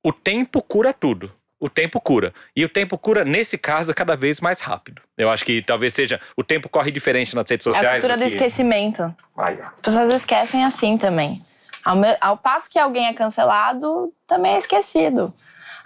[0.02, 1.30] O tempo cura tudo
[1.60, 2.32] o tempo cura.
[2.56, 5.02] E o tempo cura, nesse caso, cada vez mais rápido.
[5.16, 6.18] Eu acho que talvez seja.
[6.34, 7.86] O tempo corre diferente nas redes sociais.
[7.86, 8.34] É a cultura do, do que...
[8.34, 9.14] esquecimento.
[9.36, 11.44] As pessoas esquecem assim também.
[11.84, 12.16] Ao, me...
[12.20, 15.34] Ao passo que alguém é cancelado, também é esquecido.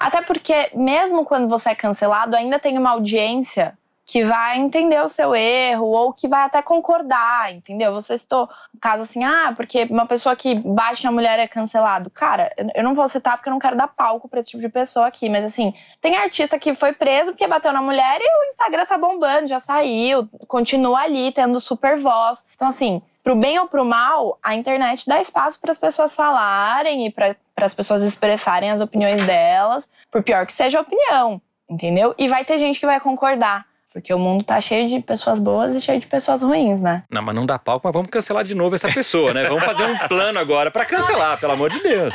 [0.04, 3.74] Até porque, mesmo quando você é cancelado, ainda tem uma audiência
[4.04, 7.94] que vai entender o seu erro ou que vai até concordar, entendeu?
[7.94, 12.10] Você citou um caso assim, ah, porque uma pessoa que bate na mulher é cancelado.
[12.10, 14.68] Cara, eu não vou citar porque eu não quero dar palco pra esse tipo de
[14.68, 18.48] pessoa aqui, mas assim, tem artista que foi preso porque bateu na mulher e o
[18.48, 22.44] Instagram tá bombando, já saiu, continua ali tendo super voz.
[22.54, 27.06] Então, assim, pro bem ou pro mal, a internet dá espaço para as pessoas falarem
[27.06, 32.14] e para as pessoas expressarem as opiniões delas, por pior que seja a opinião, entendeu?
[32.18, 33.66] E vai ter gente que vai concordar.
[33.92, 37.04] Porque o mundo tá cheio de pessoas boas e cheio de pessoas ruins, né?
[37.08, 39.44] Não, mas não dá palco, mas vamos cancelar de novo essa pessoa, né?
[39.44, 42.12] Vamos fazer um plano agora para cancelar, pelo amor de Deus.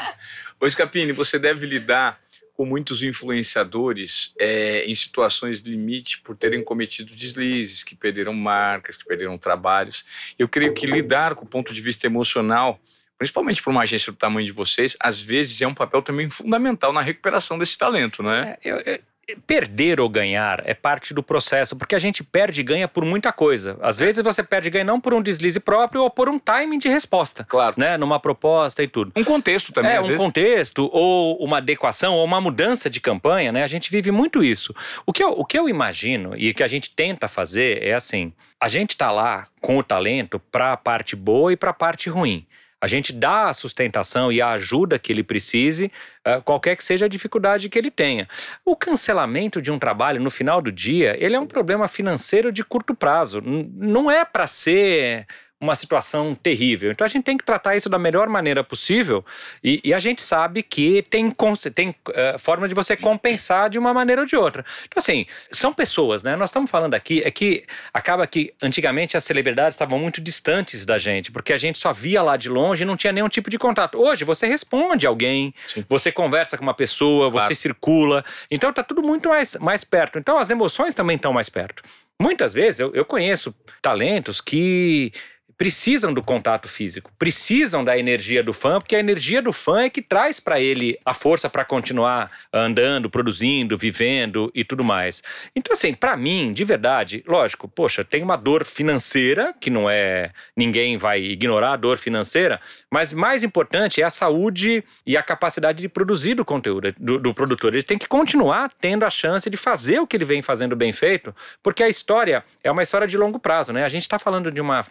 [0.59, 2.19] Ô, Scapini, você deve lidar
[2.59, 8.97] com muitos influenciadores é, em situações de limite por terem cometido deslizes, que perderam marcas,
[8.97, 10.03] que perderam trabalhos.
[10.37, 12.77] Eu creio que lidar com o ponto de vista emocional
[13.19, 16.93] principalmente para uma agência do tamanho de vocês, às vezes é um papel também fundamental
[16.93, 18.57] na recuperação desse talento, não é?
[18.63, 18.99] é eu, eu,
[19.45, 23.31] perder ou ganhar é parte do processo, porque a gente perde e ganha por muita
[23.31, 23.77] coisa.
[23.81, 24.05] Às é.
[24.05, 26.87] vezes você perde e ganha não por um deslize próprio ou por um timing de
[26.87, 27.43] resposta.
[27.43, 27.75] Claro.
[27.77, 27.97] Né?
[27.97, 29.11] Numa proposta e tudo.
[29.15, 30.21] Um contexto também, É, um vezes.
[30.21, 33.63] contexto, ou uma adequação, ou uma mudança de campanha, né?
[33.63, 34.73] A gente vive muito isso.
[35.05, 38.33] O que eu, o que eu imagino e que a gente tenta fazer é assim:
[38.59, 42.09] a gente tá lá com o talento para a parte boa e para a parte
[42.09, 42.45] ruim.
[42.81, 45.91] A gente dá a sustentação e a ajuda que ele precise,
[46.23, 48.27] eh, qualquer que seja a dificuldade que ele tenha.
[48.63, 52.63] O cancelamento de um trabalho no final do dia, ele é um problema financeiro de
[52.63, 53.41] curto prazo.
[53.41, 55.27] Não é para ser
[55.61, 56.91] uma situação terrível.
[56.91, 59.25] Então a gente tem que tratar isso da melhor maneira possível
[59.63, 61.29] e, e a gente sabe que tem,
[61.73, 64.63] tem uh, forma de você compensar de uma maneira ou de outra.
[64.85, 66.35] Então, assim, são pessoas, né?
[66.35, 70.97] Nós estamos falando aqui, é que acaba que antigamente as celebridades estavam muito distantes da
[70.97, 73.57] gente, porque a gente só via lá de longe e não tinha nenhum tipo de
[73.57, 73.99] contato.
[73.99, 75.83] Hoje você responde alguém, Sim.
[75.89, 77.47] você conversa com uma pessoa, claro.
[77.47, 78.23] você circula.
[78.49, 80.17] Então tá tudo muito mais, mais perto.
[80.17, 81.83] Então as emoções também estão mais perto.
[82.21, 85.11] Muitas vezes eu, eu conheço talentos que
[85.59, 89.89] precisam do contato físico, precisam da energia do fã, porque a energia do fã é
[89.89, 95.21] que traz para ele a força para continuar andando, produzindo, vivendo e tudo mais.
[95.53, 100.31] Então, assim, para mim, de verdade, lógico, poxa, tem uma dor financeira, que não é.
[100.55, 105.81] ninguém vai ignorar a dor financeira, mas mais importante é a saúde e a capacidade
[105.81, 107.73] de produzir do conteúdo do, do produtor.
[107.73, 110.93] Ele tem que continuar tendo a chance de fazer o que ele vem fazendo bem
[110.93, 113.83] feito, porque a história é uma história de longo prazo, né?
[113.83, 114.85] A gente está falando de uma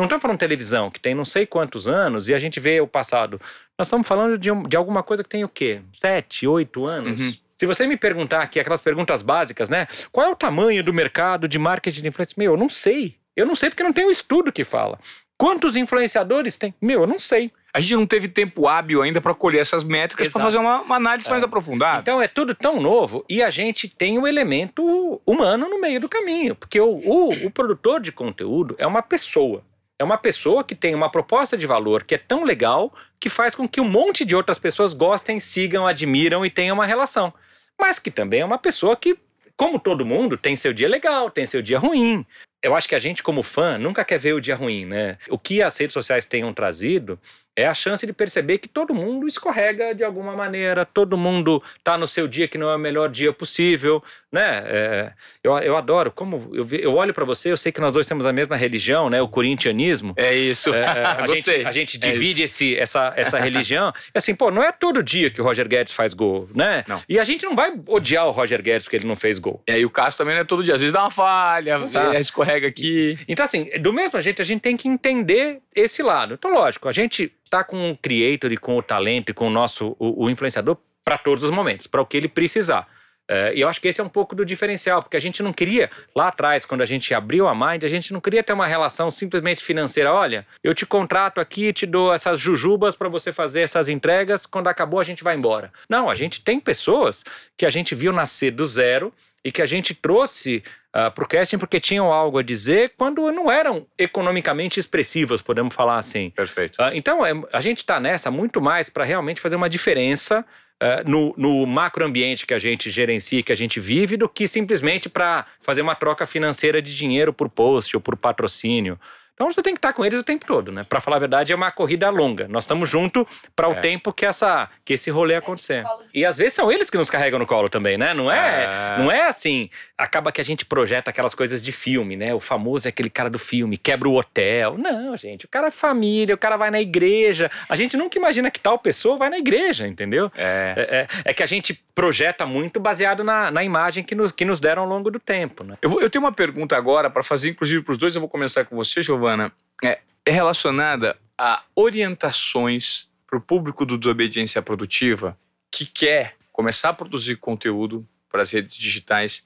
[0.00, 2.80] não estamos falando de televisão, que tem não sei quantos anos, e a gente vê
[2.80, 3.40] o passado.
[3.78, 5.80] Nós estamos falando de, de alguma coisa que tem o quê?
[5.98, 7.20] Sete, oito anos?
[7.20, 7.34] Uhum.
[7.58, 9.86] Se você me perguntar aqui, aquelas perguntas básicas, né?
[10.10, 12.34] Qual é o tamanho do mercado de marketing de influência?
[12.38, 13.16] Meu, eu não sei.
[13.36, 14.98] Eu não sei porque não tem um estudo que fala.
[15.36, 16.74] Quantos influenciadores tem?
[16.80, 17.50] Meu, eu não sei.
[17.72, 20.96] A gente não teve tempo hábil ainda para colher essas métricas para fazer uma, uma
[20.96, 21.30] análise é.
[21.30, 22.00] mais aprofundada.
[22.00, 26.08] Então é tudo tão novo e a gente tem o elemento humano no meio do
[26.08, 26.54] caminho.
[26.54, 29.62] Porque o, o, o produtor de conteúdo é uma pessoa.
[30.00, 32.90] É uma pessoa que tem uma proposta de valor que é tão legal
[33.20, 36.86] que faz com que um monte de outras pessoas gostem, sigam, admiram e tenham uma
[36.86, 37.34] relação.
[37.78, 39.18] Mas que também é uma pessoa que,
[39.58, 42.24] como todo mundo, tem seu dia legal, tem seu dia ruim.
[42.62, 45.18] Eu acho que a gente, como fã, nunca quer ver o dia ruim, né?
[45.28, 47.20] O que as redes sociais tenham trazido
[47.56, 51.98] é a chance de perceber que todo mundo escorrega de alguma maneira, todo mundo está
[51.98, 54.62] no seu dia que não é o melhor dia possível, né?
[54.66, 58.06] É, eu, eu adoro, como eu, eu olho para você, eu sei que nós dois
[58.06, 59.20] temos a mesma religião, né?
[59.20, 60.14] O corintianismo.
[60.16, 60.72] É isso.
[60.72, 61.58] É, é a, Gostei.
[61.58, 63.92] Gente, a gente é divide esse, essa, essa religião.
[64.14, 66.84] E assim, pô, não é todo dia que o Roger Guedes faz gol, né?
[66.86, 67.02] Não.
[67.08, 69.62] E a gente não vai odiar o Roger Guedes porque ele não fez gol.
[69.66, 70.74] É, e o Cássio também não é todo dia.
[70.74, 72.16] Às vezes dá uma falha, Exato.
[72.16, 73.18] escorrega aqui.
[73.28, 76.34] Então, assim, do mesmo jeito, a gente tem que entender esse lado.
[76.34, 79.50] Então, lógico, a gente tá com o creator e com o talento e com o
[79.50, 82.86] nosso o, o influenciador para todos os momentos, para o que ele precisar.
[83.32, 85.52] É, e eu acho que esse é um pouco do diferencial, porque a gente não
[85.52, 88.66] queria, lá atrás, quando a gente abriu a Mind, a gente não queria ter uma
[88.66, 90.12] relação simplesmente financeira.
[90.12, 94.66] Olha, eu te contrato aqui, te dou essas jujubas para você fazer essas entregas, quando
[94.66, 95.72] acabou a gente vai embora.
[95.88, 97.24] Não, a gente tem pessoas
[97.56, 99.12] que a gente viu nascer do zero
[99.44, 100.62] e que a gente trouxe uh,
[100.92, 105.74] ah, para o casting porque tinham algo a dizer quando não eram economicamente expressivas, podemos
[105.74, 106.30] falar assim.
[106.30, 106.80] Perfeito.
[106.80, 110.44] Uh, então, é, a gente está nessa muito mais para realmente fazer uma diferença
[110.82, 115.08] uh, no, no macroambiente que a gente gerencia, que a gente vive, do que simplesmente
[115.08, 118.98] para fazer uma troca financeira de dinheiro por post ou por patrocínio.
[119.40, 120.84] Então você tem que estar com eles o tempo todo, né?
[120.84, 122.46] Para falar a verdade, é uma corrida longa.
[122.46, 123.26] Nós estamos junto
[123.56, 123.80] para o é.
[123.80, 125.82] tempo que essa que esse rolê acontecer.
[126.12, 128.12] E às vezes são eles que nos carregam no colo também, né?
[128.12, 132.16] Não é, é, não é assim, acaba que a gente projeta aquelas coisas de filme,
[132.16, 132.34] né?
[132.34, 134.76] O famoso é aquele cara do filme, quebra o hotel.
[134.76, 137.50] Não, gente, o cara é família, o cara vai na igreja.
[137.66, 140.30] A gente nunca imagina que tal pessoa vai na igreja, entendeu?
[140.36, 144.32] É, é, é, é que a gente projeta muito baseado na, na imagem que nos,
[144.32, 145.78] que nos deram ao longo do tempo, né?
[145.80, 148.14] Eu, vou, eu tenho uma pergunta agora para fazer, inclusive para os dois.
[148.14, 149.52] Eu vou começar com você, Giovana Giovana,
[149.82, 155.38] é, é relacionada a orientações para o público do Desobediência Produtiva
[155.70, 159.44] que quer começar a produzir conteúdo para as redes digitais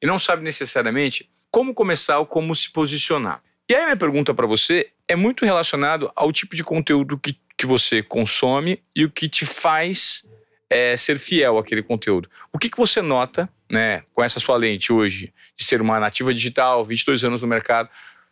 [0.00, 3.42] e não sabe necessariamente como começar ou como se posicionar.
[3.68, 7.66] E aí minha pergunta para você é muito relacionado ao tipo de conteúdo que, que
[7.66, 10.24] você consome e o que te faz
[10.70, 12.30] é, ser fiel àquele conteúdo.
[12.52, 16.32] O que, que você nota, né, com essa sua lente hoje, de ser uma nativa
[16.32, 17.88] digital, 22 anos no mercado,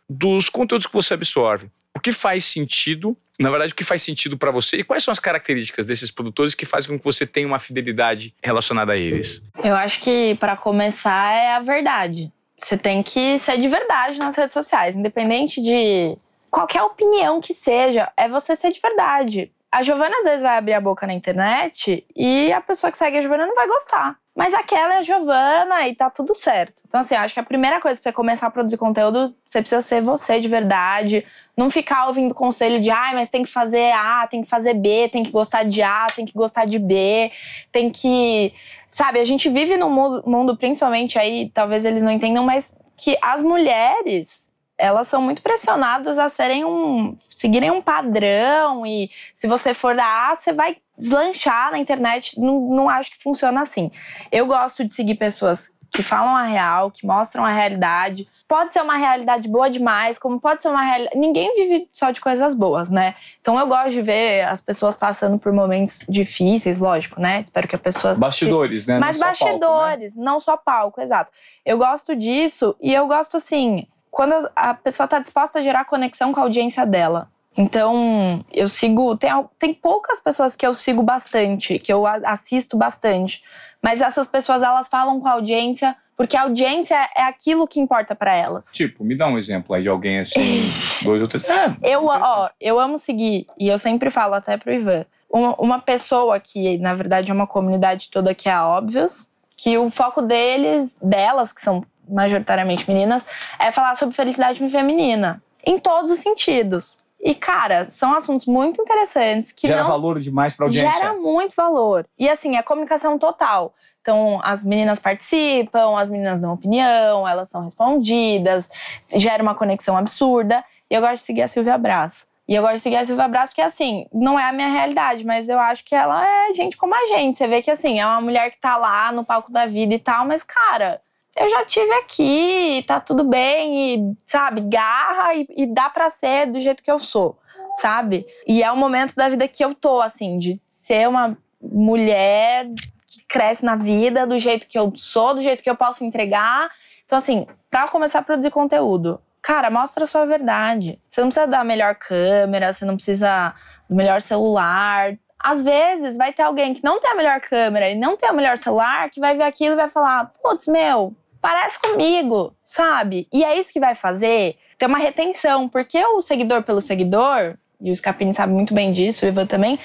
[0.09, 1.69] dos conteúdos que você absorve.
[1.95, 5.11] O que faz sentido, na verdade, o que faz sentido para você e quais são
[5.11, 9.41] as características desses produtores que fazem com que você tenha uma fidelidade relacionada a eles?
[9.63, 12.31] Eu acho que, para começar, é a verdade.
[12.61, 16.17] Você tem que ser de verdade nas redes sociais, independente de
[16.49, 19.51] qualquer opinião que seja, é você ser de verdade.
[19.71, 23.17] A Giovana às vezes vai abrir a boca na internet e a pessoa que segue
[23.17, 24.17] a Giovana não vai gostar.
[24.35, 26.83] Mas aquela é a Giovana e tá tudo certo.
[26.85, 29.81] Então, assim, acho que a primeira coisa pra você começar a produzir conteúdo, você precisa
[29.81, 31.25] ser você de verdade.
[31.55, 34.73] Não ficar ouvindo conselho de, ai, ah, mas tem que fazer A, tem que fazer
[34.73, 37.31] B, tem que gostar de A, tem que gostar de B,
[37.71, 38.53] tem que.
[38.91, 43.17] Sabe, a gente vive num mundo, mundo principalmente aí, talvez eles não entendam, mas que
[43.21, 44.44] as mulheres
[44.77, 50.05] elas são muito pressionadas a serem um seguirem um padrão e se você for da
[50.05, 52.39] A, você vai deslanchar na internet.
[52.39, 53.91] Não, não acho que funciona assim.
[54.31, 58.27] Eu gosto de seguir pessoas que falam a real, que mostram a realidade.
[58.47, 61.17] Pode ser uma realidade boa demais, como pode ser uma realidade.
[61.17, 63.15] Ninguém vive só de coisas boas, né?
[63.39, 67.39] Então eu gosto de ver as pessoas passando por momentos difíceis, lógico, né?
[67.39, 68.13] Espero que a pessoa.
[68.15, 68.87] Bastidores, se...
[68.87, 68.99] né?
[68.99, 70.25] Mas não bastidores, palco, né?
[70.25, 71.31] não só palco, exato.
[71.65, 76.31] Eu gosto disso e eu gosto assim quando a pessoa está disposta a gerar conexão
[76.31, 77.27] com a audiência dela.
[77.57, 79.17] Então, eu sigo.
[79.17, 83.43] Tem, tem poucas pessoas que eu sigo bastante, que eu assisto bastante.
[83.81, 88.15] Mas essas pessoas, elas falam com a audiência, porque a audiência é aquilo que importa
[88.15, 88.71] para elas.
[88.71, 90.63] Tipo, me dá um exemplo aí de alguém assim,
[91.03, 91.43] dois ou três.
[91.43, 95.05] É, eu, ó, eu amo seguir, e eu sempre falo até pro Ivan.
[95.29, 99.77] Uma, uma pessoa que, na verdade, é uma comunidade toda que é a Óbvios, que
[99.77, 103.25] o foco deles, delas, que são majoritariamente meninas,
[103.59, 105.41] é falar sobre felicidade feminina.
[105.65, 107.03] Em todos os sentidos.
[107.19, 109.67] E, cara, são assuntos muito interessantes que.
[109.67, 109.89] Gera não...
[109.89, 110.91] valor demais pra audiência.
[110.91, 112.05] Gera muito valor.
[112.19, 113.73] E, assim, é comunicação total.
[113.99, 118.69] Então, as meninas participam, as meninas dão opinião, elas são respondidas,
[119.15, 120.63] gera uma conexão absurda.
[120.87, 122.27] E eu gosto de seguir a Silvia Brás.
[122.47, 125.23] E eu gosto de seguir a Silvia Brás porque, assim, não é a minha realidade,
[125.23, 127.39] mas eu acho que ela é gente como a gente.
[127.39, 129.99] Você vê que, assim, é uma mulher que tá lá no palco da vida e
[129.99, 131.01] tal, mas, cara,
[131.37, 136.49] eu já tive aqui, tá tudo bem, e, sabe, garra e, e dá pra ser
[136.49, 137.37] do jeito que eu sou,
[137.77, 138.25] sabe?
[138.47, 142.67] E é o momento da vida que eu tô, assim, de ser uma mulher
[143.07, 146.69] que cresce na vida do jeito que eu sou, do jeito que eu posso entregar.
[147.05, 150.99] Então, assim, pra começar a produzir conteúdo, cara, mostra a sua verdade.
[151.09, 153.53] Você não precisa da melhor câmera, você não precisa
[153.89, 155.17] do melhor celular.
[155.37, 158.33] Às vezes vai ter alguém que não tem a melhor câmera e não tem o
[158.33, 161.13] melhor celular que vai ver aquilo e vai falar: putz, meu,
[161.45, 163.27] parece comigo, sabe?
[163.31, 167.91] E é isso que vai fazer ter uma retenção, porque o seguidor pelo seguidor, e
[167.91, 169.77] o Scapini sabe muito bem disso, o Ivan também,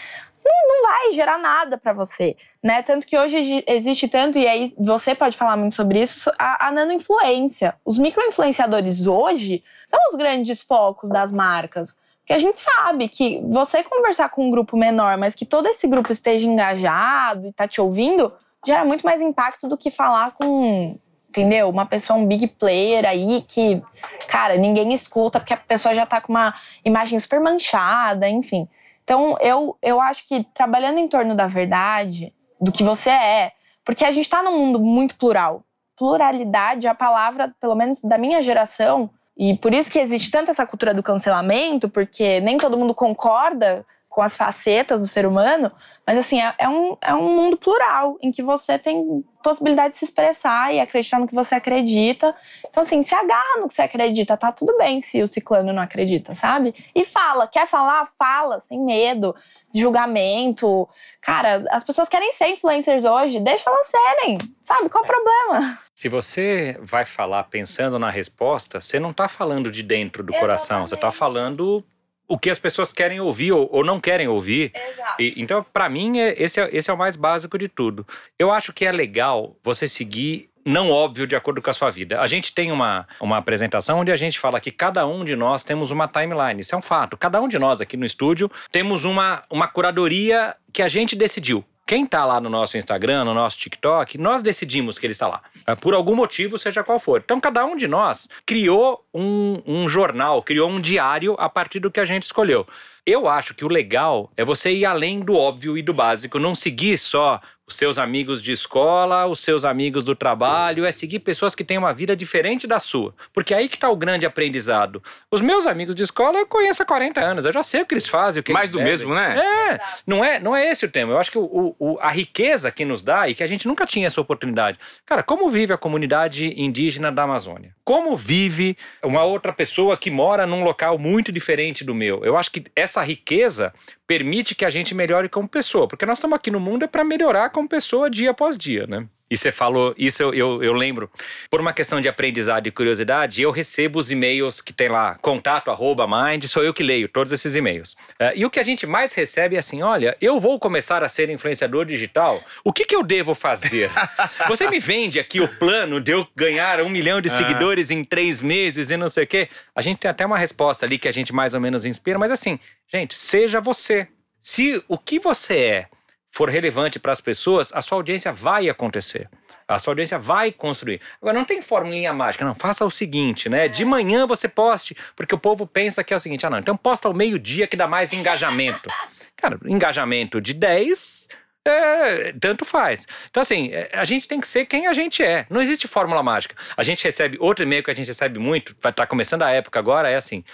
[0.43, 2.83] não, não vai gerar nada para você, né?
[2.83, 6.73] Tanto que hoje existe tanto, e aí você pode falar muito sobre isso, a, a
[6.73, 7.75] nano-influência.
[7.85, 11.95] Os micro-influenciadores hoje são os grandes focos das marcas.
[12.21, 15.87] Porque a gente sabe que você conversar com um grupo menor, mas que todo esse
[15.87, 18.33] grupo esteja engajado e tá te ouvindo,
[18.67, 20.99] gera muito mais impacto do que falar com
[21.31, 21.71] entendeu?
[21.71, 23.83] Uma pessoa, um big player aí que,
[24.29, 26.55] cara, ninguém escuta porque a pessoa já tá com uma
[26.85, 28.69] imagem super manchada, enfim.
[29.05, 33.53] Então, eu, eu acho que trabalhando em torno da verdade, do que você é,
[33.85, 35.65] porque a gente tá num mundo muito plural.
[35.97, 40.51] Pluralidade é a palavra, pelo menos da minha geração, e por isso que existe tanto
[40.51, 45.71] essa cultura do cancelamento, porque nem todo mundo concorda com as facetas do ser humano,
[46.05, 49.99] mas assim, é, é, um, é um mundo plural, em que você tem possibilidade de
[49.99, 52.35] se expressar e acreditar no que você acredita.
[52.69, 55.81] Então, assim, se agarra no que você acredita, tá tudo bem se o ciclano não
[55.81, 56.75] acredita, sabe?
[56.93, 58.11] E fala, quer falar?
[58.19, 59.35] Fala, sem medo,
[59.73, 60.89] de julgamento.
[61.23, 64.89] Cara, as pessoas querem ser influencers hoje, deixa elas serem, sabe?
[64.89, 65.09] Qual o é.
[65.09, 65.79] problema?
[65.95, 70.41] Se você vai falar pensando na resposta, você não tá falando de dentro do Exatamente.
[70.41, 71.85] coração, você tá falando
[72.31, 74.71] o que as pessoas querem ouvir ou, ou não querem ouvir.
[74.73, 75.21] Exato.
[75.21, 78.07] E, então, para mim, é, esse, é, esse é o mais básico de tudo.
[78.39, 82.21] Eu acho que é legal você seguir não óbvio de acordo com a sua vida.
[82.21, 85.65] A gente tem uma, uma apresentação onde a gente fala que cada um de nós
[85.65, 86.61] temos uma timeline.
[86.61, 87.17] Isso é um fato.
[87.17, 91.65] Cada um de nós aqui no estúdio temos uma, uma curadoria que a gente decidiu.
[91.91, 95.43] Quem está lá no nosso Instagram, no nosso TikTok, nós decidimos que ele está lá.
[95.67, 97.21] É, por algum motivo, seja qual for.
[97.25, 101.91] Então, cada um de nós criou um, um jornal, criou um diário a partir do
[101.91, 102.65] que a gente escolheu.
[103.05, 106.55] Eu acho que o legal é você ir além do óbvio e do básico, não
[106.55, 111.55] seguir só os seus amigos de escola, os seus amigos do trabalho, é seguir pessoas
[111.55, 113.15] que têm uma vida diferente da sua.
[113.33, 115.03] Porque aí que está o grande aprendizado.
[115.31, 117.95] Os meus amigos de escola eu conheço há 40 anos, eu já sei o que
[117.95, 118.41] eles fazem.
[118.41, 118.93] O que Mais do devem.
[118.93, 119.39] mesmo, né?
[119.39, 121.13] É, não é, não é esse o tema.
[121.13, 123.87] Eu acho que o, o, a riqueza que nos dá e que a gente nunca
[123.87, 124.79] tinha essa oportunidade.
[125.07, 127.75] Cara, como vive a comunidade indígena da Amazônia?
[127.85, 132.25] Como vive uma outra pessoa que mora num local muito diferente do meu?
[132.25, 133.73] Eu acho que essa riqueza
[134.11, 137.05] permite que a gente melhore como pessoa, porque nós estamos aqui no mundo é para
[137.05, 139.07] melhorar como pessoa dia após dia, né?
[139.31, 141.09] E você falou, isso eu, eu, eu, lembro,
[141.49, 145.71] por uma questão de aprendizado e curiosidade, eu recebo os e-mails que tem lá, contato
[145.71, 147.93] arroba mind, sou eu que leio todos esses e-mails.
[148.21, 151.09] Uh, e o que a gente mais recebe é assim: olha, eu vou começar a
[151.09, 153.89] ser influenciador digital, o que, que eu devo fazer?
[154.49, 157.33] Você me vende aqui o plano de eu ganhar um milhão de ah.
[157.33, 159.49] seguidores em três meses e não sei o quê?
[159.77, 162.33] A gente tem até uma resposta ali que a gente mais ou menos inspira, mas
[162.33, 162.59] assim,
[162.93, 164.09] gente, seja você.
[164.41, 165.87] Se o que você é
[166.31, 169.29] for relevante para as pessoas, a sua audiência vai acontecer.
[169.67, 171.01] A sua audiência vai construir.
[171.21, 172.55] Agora, não tem formulinha mágica, não.
[172.55, 173.69] Faça o seguinte, né?
[173.69, 176.77] De manhã você poste, porque o povo pensa que é o seguinte: ah, não, então
[176.77, 178.91] posta ao meio-dia que dá mais engajamento.
[179.37, 181.29] Cara, engajamento de 10,
[181.65, 183.07] é, tanto faz.
[183.31, 185.47] Então, assim, é, a gente tem que ser quem a gente é.
[185.49, 186.55] Não existe fórmula mágica.
[186.77, 189.51] A gente recebe, outro e-mail que a gente recebe muito, vai estar tá começando a
[189.51, 190.45] época agora, é assim: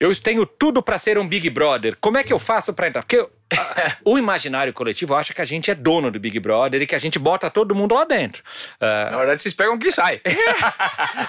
[0.00, 1.96] eu tenho tudo para ser um Big Brother.
[2.00, 3.02] Como é que eu faço para entrar?
[3.02, 3.26] Porque
[4.04, 6.98] o imaginário coletivo acha que a gente é dono do Big Brother e que a
[6.98, 8.42] gente bota todo mundo lá dentro.
[8.80, 10.20] Uh, Na verdade, vocês pegam quem sai.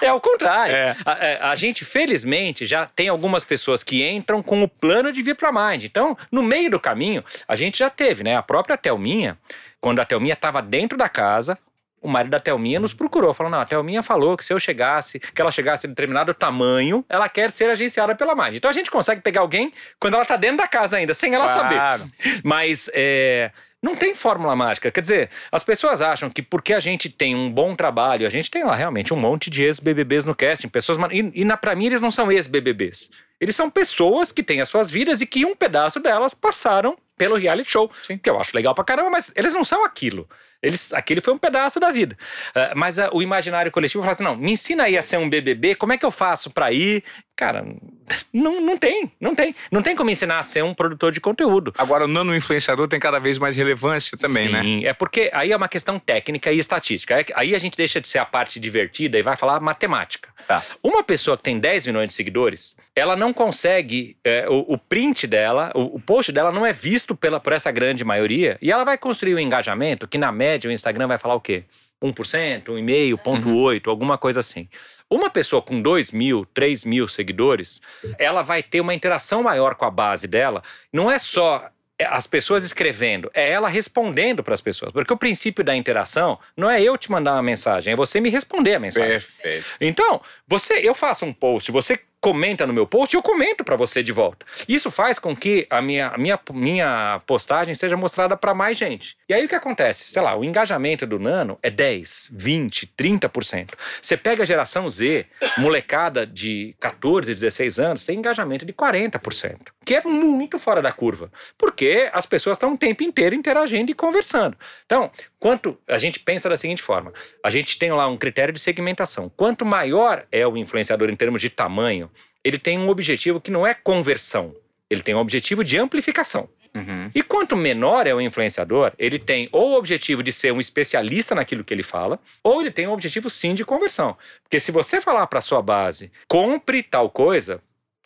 [0.00, 0.74] É, é o contrário.
[0.74, 0.96] É.
[1.04, 5.10] A, a, é, a, gente, felizmente, já tem algumas pessoas que entram com o plano
[5.10, 5.84] de vir para Mind.
[5.84, 8.36] Então, no meio do caminho, a gente já teve, né?
[8.36, 9.36] A própria Thelminha,
[9.80, 11.58] quando a Thelminha estava dentro da casa,
[12.00, 15.18] o marido da Thelminha nos procurou, falou: não, a Thelminha falou que se eu chegasse,
[15.18, 18.56] que ela chegasse a determinado tamanho, ela quer ser agenciada pela Mind.
[18.56, 21.46] Então a gente consegue pegar alguém quando ela tá dentro da casa ainda, sem ela
[21.46, 21.62] claro.
[21.62, 22.10] saber.
[22.42, 23.50] Mas é,
[23.82, 24.90] não tem fórmula mágica.
[24.90, 28.50] Quer dizer, as pessoas acham que porque a gente tem um bom trabalho, a gente
[28.50, 30.98] tem lá realmente um monte de ex-BBBs no casting, pessoas.
[31.10, 33.10] E, e na, pra mim eles não são ex-BBBs.
[33.40, 37.36] Eles são pessoas que têm as suas vidas e que um pedaço delas passaram pelo
[37.36, 38.18] reality show, Sim.
[38.18, 40.28] que eu acho legal pra caramba, mas eles não são aquilo.
[40.62, 42.16] Eles, aquele foi um pedaço da vida.
[42.50, 45.28] Uh, mas uh, o imaginário coletivo fala assim: não, me ensina aí a ser um
[45.28, 47.02] BBB, como é que eu faço para ir?
[47.34, 47.64] Cara,
[48.32, 49.54] não, não tem, não tem.
[49.72, 51.72] Não tem como ensinar a ser um produtor de conteúdo.
[51.78, 54.62] Agora, o nano influenciador tem cada vez mais relevância também, Sim, né?
[54.62, 57.24] Sim, é porque aí é uma questão técnica e estatística.
[57.34, 60.28] Aí a gente deixa de ser a parte divertida e vai falar matemática.
[60.46, 60.62] Tá.
[60.82, 65.26] Uma pessoa que tem 10 milhões de seguidores, ela não consegue, é, o, o, print
[65.26, 68.84] dela, o, o, post dela não é visto pela, por essa grande maioria, e ela
[68.84, 71.64] vai construir um engajamento que, na média, o Instagram vai falar o quê?
[72.02, 73.90] 1%, 1,5%, 0,8%, uhum.
[73.90, 74.68] alguma coisa assim.
[75.08, 77.80] Uma pessoa com 2 mil, 3 mil seguidores,
[78.18, 80.62] ela vai ter uma interação maior com a base dela.
[80.92, 84.90] Não é só é, as pessoas escrevendo, é ela respondendo para as pessoas.
[84.90, 88.30] Porque o princípio da interação não é eu te mandar uma mensagem, é você me
[88.30, 89.10] responder a mensagem.
[89.10, 89.66] Perfeito.
[89.80, 94.02] Então, você, eu faço um post, você comenta no meu post, eu comento para você
[94.02, 94.44] de volta.
[94.68, 99.16] Isso faz com que a minha, a minha, minha postagem seja mostrada para mais gente.
[99.28, 100.04] E aí o que acontece?
[100.04, 103.70] Sei lá, o engajamento do Nano é 10, 20, 30%.
[104.00, 105.26] Você pega a geração Z,
[105.58, 111.30] molecada de 14, 16 anos, tem engajamento de 40%, que é muito fora da curva,
[111.56, 114.56] porque as pessoas estão o tempo inteiro interagindo e conversando.
[114.84, 115.10] Então,
[115.40, 117.12] quanto a gente pensa da seguinte forma:
[117.42, 119.28] a gente tem lá um critério de segmentação.
[119.36, 122.08] Quanto maior é o influenciador em termos de tamanho,
[122.44, 124.54] ele tem um objetivo que não é conversão,
[124.88, 126.48] ele tem um objetivo de amplificação.
[126.72, 127.10] Uhum.
[127.12, 131.34] E quanto menor é o influenciador, ele tem ou o objetivo de ser um especialista
[131.34, 134.16] naquilo que ele fala, ou ele tem o objetivo sim de conversão.
[134.44, 137.60] Porque se você falar para sua base, compre tal coisa,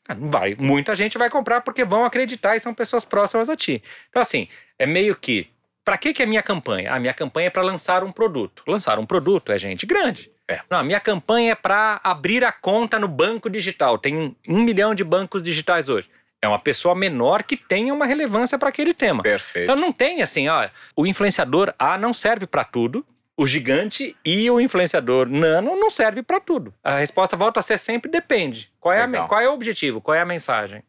[0.06, 3.82] Vai, muita gente vai comprar porque vão acreditar e são pessoas próximas a ti.
[4.10, 5.48] Então, assim, é meio que.
[5.84, 6.92] Para que, que é minha campanha?
[6.92, 8.62] A minha campanha é para lançar um produto.
[8.66, 10.32] Lançar um produto é gente grande.
[10.48, 10.60] É.
[10.70, 13.98] Não, a minha campanha é para abrir a conta no banco digital.
[13.98, 16.08] Tem um milhão de bancos digitais hoje.
[16.40, 19.22] É uma pessoa menor que tenha uma relevância para aquele tema.
[19.22, 19.64] Perfeito.
[19.64, 23.04] Então não tem assim, ó, o influenciador A não serve para tudo,
[23.36, 26.72] o gigante e o influenciador nano não serve para tudo.
[26.84, 28.70] A resposta volta a ser sempre depende.
[28.78, 30.00] Qual é, a, qual é o objetivo?
[30.00, 30.82] Qual é a mensagem?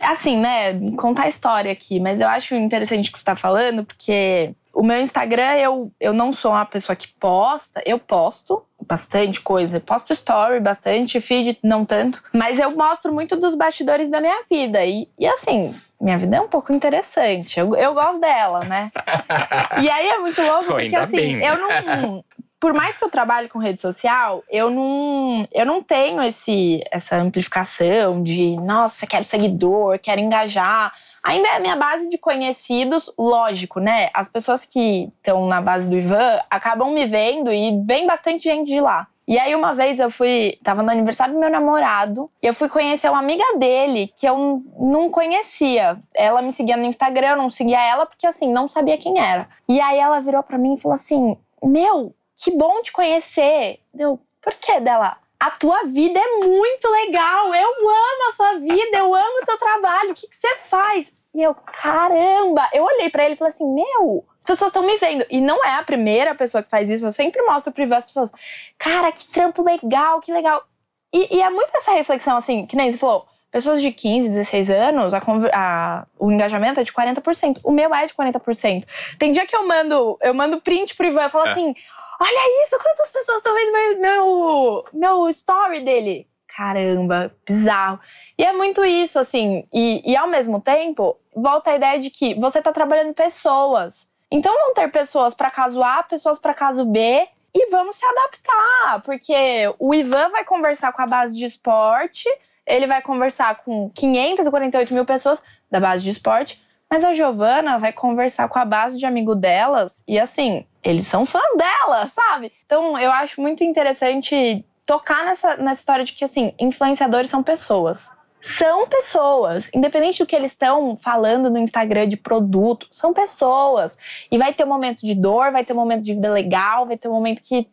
[0.00, 0.74] Assim, né?
[0.96, 4.82] Contar a história aqui, mas eu acho interessante o que você está falando, porque o
[4.82, 9.76] meu Instagram, eu, eu não sou uma pessoa que posta, eu posto bastante coisa.
[9.76, 12.22] Eu posto story bastante, feed não tanto.
[12.32, 14.84] Mas eu mostro muito dos bastidores da minha vida.
[14.84, 17.58] E, e assim, minha vida é um pouco interessante.
[17.58, 18.92] Eu, eu gosto dela, né?
[19.82, 21.44] e aí é muito louco, porque assim, bem.
[21.44, 22.24] eu não.
[22.60, 27.16] Por mais que eu trabalhe com rede social, eu não, eu não tenho esse, essa
[27.16, 30.92] amplificação de, nossa, quero seguidor, quero engajar.
[31.22, 34.10] Ainda é a minha base de conhecidos, lógico, né?
[34.12, 38.66] As pessoas que estão na base do Ivan acabam me vendo e vem bastante gente
[38.66, 39.06] de lá.
[39.28, 40.58] E aí, uma vez eu fui.
[40.64, 42.30] Tava no aniversário do meu namorado.
[42.42, 45.98] E eu fui conhecer uma amiga dele que eu não conhecia.
[46.14, 49.46] Ela me seguia no Instagram, eu não seguia ela, porque assim, não sabia quem era.
[49.68, 53.80] E aí ela virou para mim e falou assim: Meu, que bom te conhecer.
[53.92, 55.18] Deu, por que dela?
[55.38, 57.54] A tua vida é muito legal.
[57.54, 60.12] Eu amo a sua vida, eu amo o teu trabalho.
[60.12, 61.12] O que, que você faz?
[61.34, 62.68] E eu, caramba!
[62.72, 65.24] Eu olhei para ele e falei assim: Meu, pessoas estão me vendo.
[65.30, 67.04] E não é a primeira pessoa que faz isso.
[67.04, 68.32] Eu sempre mostro pro as pessoas.
[68.78, 70.64] Cara, que trampo legal, que legal.
[71.12, 73.26] E, e, é muito essa reflexão, assim, que nem você falou.
[73.50, 75.22] Pessoas de 15, 16 anos, a,
[75.54, 77.60] a, o engajamento é de 40%.
[77.64, 78.84] O meu é de 40%.
[79.18, 81.50] Tem dia que eu mando, eu mando print pro Ivan e falo é.
[81.50, 81.74] assim:
[82.20, 86.28] olha isso, quantas pessoas estão vendo meu, meu, meu story dele.
[86.48, 88.00] Caramba, bizarro.
[88.36, 89.66] E é muito isso, assim.
[89.72, 94.08] E, e ao mesmo tempo, volta a ideia de que você está trabalhando pessoas.
[94.30, 99.02] Então vão ter pessoas para caso A, pessoas para caso B e vamos se adaptar,
[99.02, 99.34] porque
[99.78, 102.28] o Ivan vai conversar com a base de esporte,
[102.66, 107.92] ele vai conversar com 548 mil pessoas da base de esporte, mas a Giovana vai
[107.92, 112.52] conversar com a base de amigo delas e assim, eles são fãs dela, sabe?
[112.66, 118.10] Então eu acho muito interessante tocar nessa, nessa história de que assim, influenciadores são pessoas
[118.40, 123.98] são pessoas, independente do que eles estão falando no Instagram de produto, são pessoas.
[124.30, 126.96] E vai ter um momento de dor, vai ter um momento de vida legal, vai
[126.96, 127.68] ter um momento que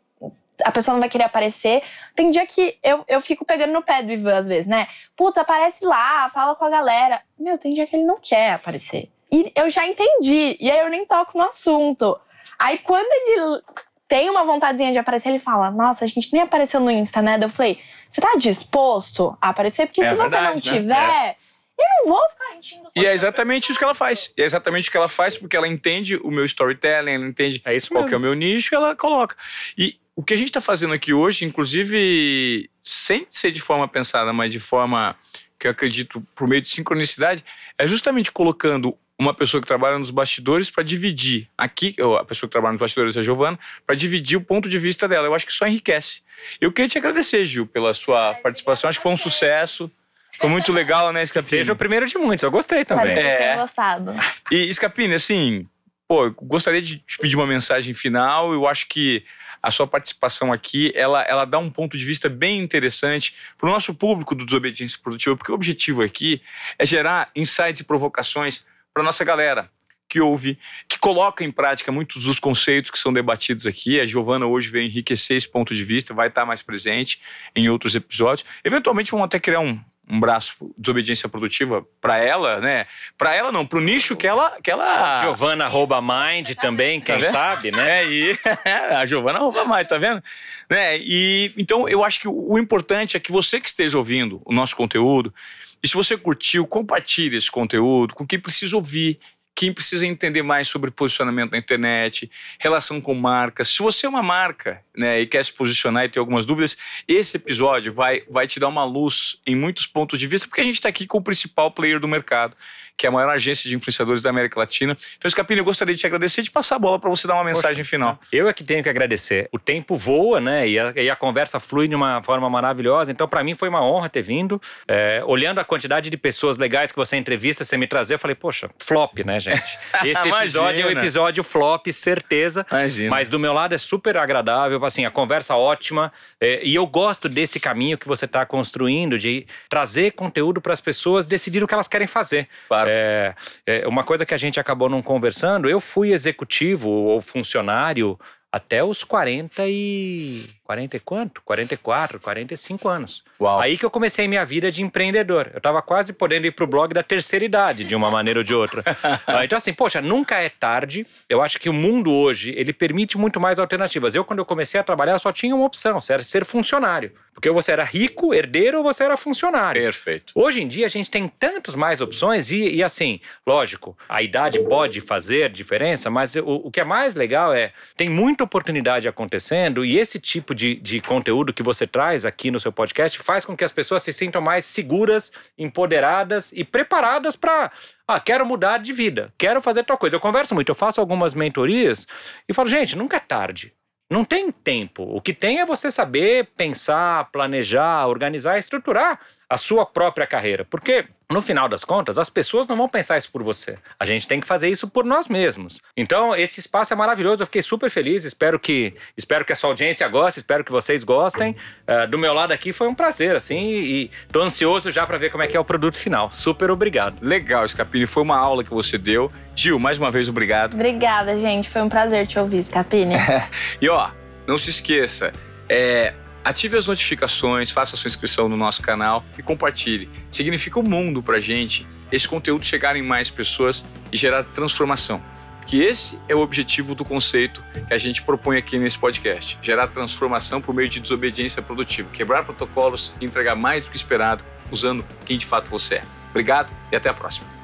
[0.63, 1.81] a pessoa não vai querer aparecer.
[2.15, 4.87] Tem dia que eu, eu fico pegando no pé do Ivan às vezes, né?
[5.15, 7.21] Putz, aparece lá, fala com a galera.
[7.39, 9.09] Meu, tem dia que ele não quer aparecer.
[9.31, 12.19] E eu já entendi, e aí eu nem toco no assunto.
[12.57, 13.61] Aí quando ele
[14.07, 17.37] tem uma vontadezinha de aparecer, ele fala: Nossa, a gente nem apareceu no Insta, né?
[17.37, 17.79] Daí eu falei:
[18.11, 19.87] Você tá disposto a aparecer?
[19.87, 20.81] Porque é se verdade, você não né?
[20.81, 21.25] tiver.
[21.31, 21.35] É.
[21.77, 24.33] Eu não vou ficar enchendo E é exatamente isso que ela faz.
[24.37, 27.61] E é exatamente o que ela faz, porque ela entende o meu storytelling, ela entende
[27.65, 28.15] é isso qual mesmo.
[28.15, 29.35] é o meu nicho e ela coloca.
[29.77, 34.31] E o que a gente está fazendo aqui hoje, inclusive, sem ser de forma pensada,
[34.31, 35.15] mas de forma
[35.59, 37.43] que eu acredito por meio de sincronicidade,
[37.77, 41.49] é justamente colocando uma pessoa que trabalha nos bastidores para dividir.
[41.57, 44.77] Aqui, a pessoa que trabalha nos bastidores é a Giovana, para dividir o ponto de
[44.77, 45.27] vista dela.
[45.27, 46.21] Eu acho que isso enriquece.
[46.59, 48.89] Eu queria te agradecer, Gil, pela sua participação.
[48.89, 49.89] Acho que foi um sucesso.
[50.37, 51.49] Foi muito legal, né, Scapini?
[51.49, 53.17] Seja o primeiro de muitos, eu gostei também.
[53.17, 53.55] É.
[53.55, 54.13] gostado.
[54.51, 55.65] E, Scapini, assim,
[56.07, 58.53] pô, eu gostaria de te pedir uma mensagem final.
[58.53, 59.23] Eu acho que
[59.65, 63.71] a sua participação aqui, ela, ela dá um ponto de vista bem interessante para o
[63.71, 66.39] nosso público do Desobediência Produtiva, porque o objetivo aqui
[66.77, 68.63] é gerar insights e provocações
[68.93, 69.71] para nossa galera
[70.07, 73.99] que ouve, que coloca em prática muitos dos conceitos que são debatidos aqui.
[73.99, 77.19] A Giovana hoje veio enriquecer esse ponto de vista, vai estar mais presente
[77.55, 78.47] em outros episódios.
[78.63, 79.79] Eventualmente vamos até criar um,
[80.09, 82.85] um braço de desobediência produtiva para ela, né?
[83.17, 87.19] Para ela não, para o nicho que ela que ela Giovana rouba mind também, quem
[87.19, 88.03] tá sabe, né?
[88.03, 88.39] É, e
[88.95, 90.23] a Giovana rouba mind, tá vendo?
[90.69, 90.97] Né?
[90.99, 94.53] E então eu acho que o, o importante é que você que esteja ouvindo o
[94.53, 95.33] nosso conteúdo,
[95.81, 99.19] e se você curtiu, compartilhe esse conteúdo com quem precisa ouvir,
[99.55, 102.29] quem precisa entender mais sobre posicionamento na internet,
[102.59, 103.69] relação com marcas.
[103.69, 106.75] Se você é uma marca né, e quer se posicionar e ter algumas dúvidas,
[107.07, 110.65] esse episódio vai, vai te dar uma luz em muitos pontos de vista, porque a
[110.65, 112.55] gente está aqui com o principal player do mercado
[112.97, 114.97] que é a maior agência de influenciadores da América Latina.
[115.17, 117.35] Então, Scapini, eu gostaria de te agradecer e de passar a bola para você dar
[117.35, 118.19] uma mensagem Poxa, final.
[118.31, 119.49] Eu é que tenho que agradecer.
[119.51, 120.67] O tempo voa, né?
[120.67, 123.11] E a, e a conversa flui de uma forma maravilhosa.
[123.11, 124.61] Então, para mim, foi uma honra ter vindo.
[124.87, 128.35] É, olhando a quantidade de pessoas legais que você entrevista, você me trazer, eu falei,
[128.35, 129.39] poxa, flop, né?
[129.39, 129.77] gente.
[130.03, 132.65] Esse episódio é o episódio flop, certeza.
[132.69, 133.09] Imagina.
[133.09, 136.11] Mas do meu lado é super agradável, assim, a conversa ótima.
[136.39, 140.81] É, e eu gosto desse caminho que você está construindo de trazer conteúdo para as
[140.81, 142.47] pessoas decidir o que elas querem fazer.
[142.67, 142.84] Claro.
[142.85, 148.19] É, é, uma coisa que a gente acabou não conversando, eu fui executivo ou funcionário
[148.51, 151.41] até os 40 e 40 e quanto?
[151.43, 153.23] 44, 45 anos.
[153.39, 153.59] Uau.
[153.59, 155.51] Aí que eu comecei minha vida de empreendedor.
[155.53, 158.53] Eu estava quase podendo ir pro blog da terceira idade, de uma maneira ou de
[158.53, 158.83] outra.
[159.27, 161.05] Ah, então, assim, poxa, nunca é tarde.
[161.29, 164.15] Eu acho que o mundo hoje, ele permite muito mais alternativas.
[164.15, 167.11] Eu, quando eu comecei a trabalhar, só tinha uma opção, era ser funcionário.
[167.33, 169.81] Porque você era rico, herdeiro, ou você era funcionário.
[169.81, 170.31] Perfeito.
[170.33, 174.59] Hoje em dia, a gente tem tantas mais opções e, e assim, lógico, a idade
[174.59, 179.83] pode fazer diferença, mas o, o que é mais legal é, tem muita oportunidade acontecendo
[179.83, 183.55] e esse tipo de, de conteúdo que você traz aqui no seu podcast faz com
[183.55, 187.71] que as pessoas se sintam mais seguras, empoderadas e preparadas para.
[188.07, 190.15] Ah, quero mudar de vida, quero fazer tal coisa.
[190.15, 192.07] Eu converso muito, eu faço algumas mentorias
[192.47, 193.73] e falo, gente, nunca é tarde.
[194.09, 195.03] Não tem tempo.
[195.03, 200.63] O que tem é você saber pensar, planejar, organizar, estruturar a sua própria carreira.
[200.65, 203.77] Porque, no final das contas, as pessoas não vão pensar isso por você.
[203.99, 205.81] A gente tem que fazer isso por nós mesmos.
[205.97, 207.41] Então, esse espaço é maravilhoso.
[207.41, 208.23] Eu fiquei super feliz.
[208.25, 211.55] Espero que, espero que a sua audiência goste, espero que vocês gostem.
[211.87, 215.31] Uh, do meu lado aqui foi um prazer, assim, e tô ansioso já para ver
[215.31, 216.31] como é que é o produto final.
[216.31, 217.17] Super obrigado.
[217.21, 218.05] Legal, Scapini.
[218.05, 219.31] Foi uma aula que você deu.
[219.55, 220.75] Gil, mais uma vez, obrigado.
[220.75, 221.69] Obrigada, gente.
[221.69, 223.15] Foi um prazer te ouvir, Scapini.
[223.81, 224.09] e ó,
[224.45, 225.33] não se esqueça,
[225.67, 226.13] é,
[226.45, 230.07] Ative as notificações, faça sua inscrição no nosso canal e compartilhe.
[230.29, 235.19] Significa o um mundo pra gente esse conteúdo chegar em mais pessoas e gerar transformação.
[235.65, 239.87] Que esse é o objetivo do conceito que a gente propõe aqui nesse podcast: gerar
[239.87, 245.03] transformação por meio de desobediência produtiva, quebrar protocolos e entregar mais do que esperado usando
[245.25, 246.03] quem de fato você é.
[246.29, 247.54] Obrigado e até a próxima.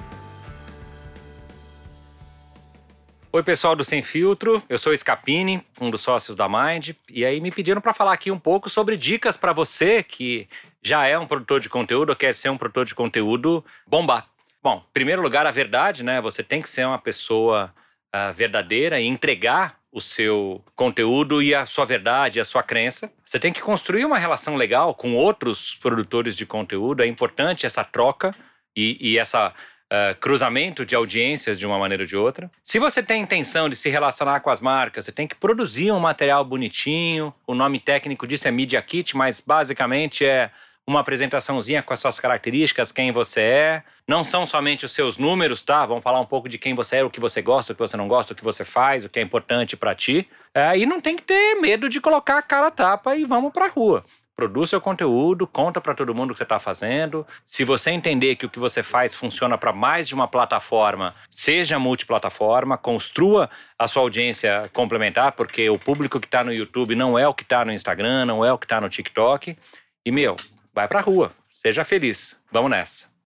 [3.34, 4.62] Oi, pessoal do Sem Filtro.
[4.68, 8.30] Eu sou Scapini, um dos sócios da Mind, e aí me pediram para falar aqui
[8.30, 10.50] um pouco sobre dicas para você que
[10.84, 14.28] já é um produtor de conteúdo ou quer ser um produtor de conteúdo bombar.
[14.62, 16.20] Bom, em primeiro lugar, a verdade, né?
[16.20, 17.74] Você tem que ser uma pessoa
[18.14, 23.10] uh, verdadeira e entregar o seu conteúdo e a sua verdade, a sua crença.
[23.24, 27.02] Você tem que construir uma relação legal com outros produtores de conteúdo.
[27.02, 28.36] É importante essa troca
[28.76, 29.54] e, e essa
[29.92, 32.50] uh, cruzamento de audiências de uma maneira ou de outra.
[32.64, 36.00] Se você tem intenção de se relacionar com as marcas, você tem que produzir um
[36.00, 37.34] material bonitinho.
[37.46, 40.50] O nome técnico disso é Media Kit, mas basicamente é
[40.88, 43.84] uma apresentaçãozinha com as suas características, quem você é.
[44.08, 45.86] Não são somente os seus números, tá?
[45.86, 47.96] Vamos falar um pouco de quem você é, o que você gosta, o que você
[47.96, 50.28] não gosta, o que você faz, o que é importante para ti.
[50.54, 53.54] É, e não tem que ter medo de colocar a cara a tapa e vamos
[53.54, 54.04] pra rua
[54.36, 57.26] produz seu conteúdo, conta para todo mundo o que você está fazendo.
[57.46, 61.78] Se você entender que o que você faz funciona para mais de uma plataforma, seja
[61.78, 67.28] multiplataforma, construa a sua audiência complementar, porque o público que está no YouTube não é
[67.28, 69.58] o que está no Instagram, não é o que está no TikTok.
[70.06, 70.36] E, meu,
[70.74, 72.40] vai para a rua, seja feliz.
[72.52, 73.11] Vamos nessa.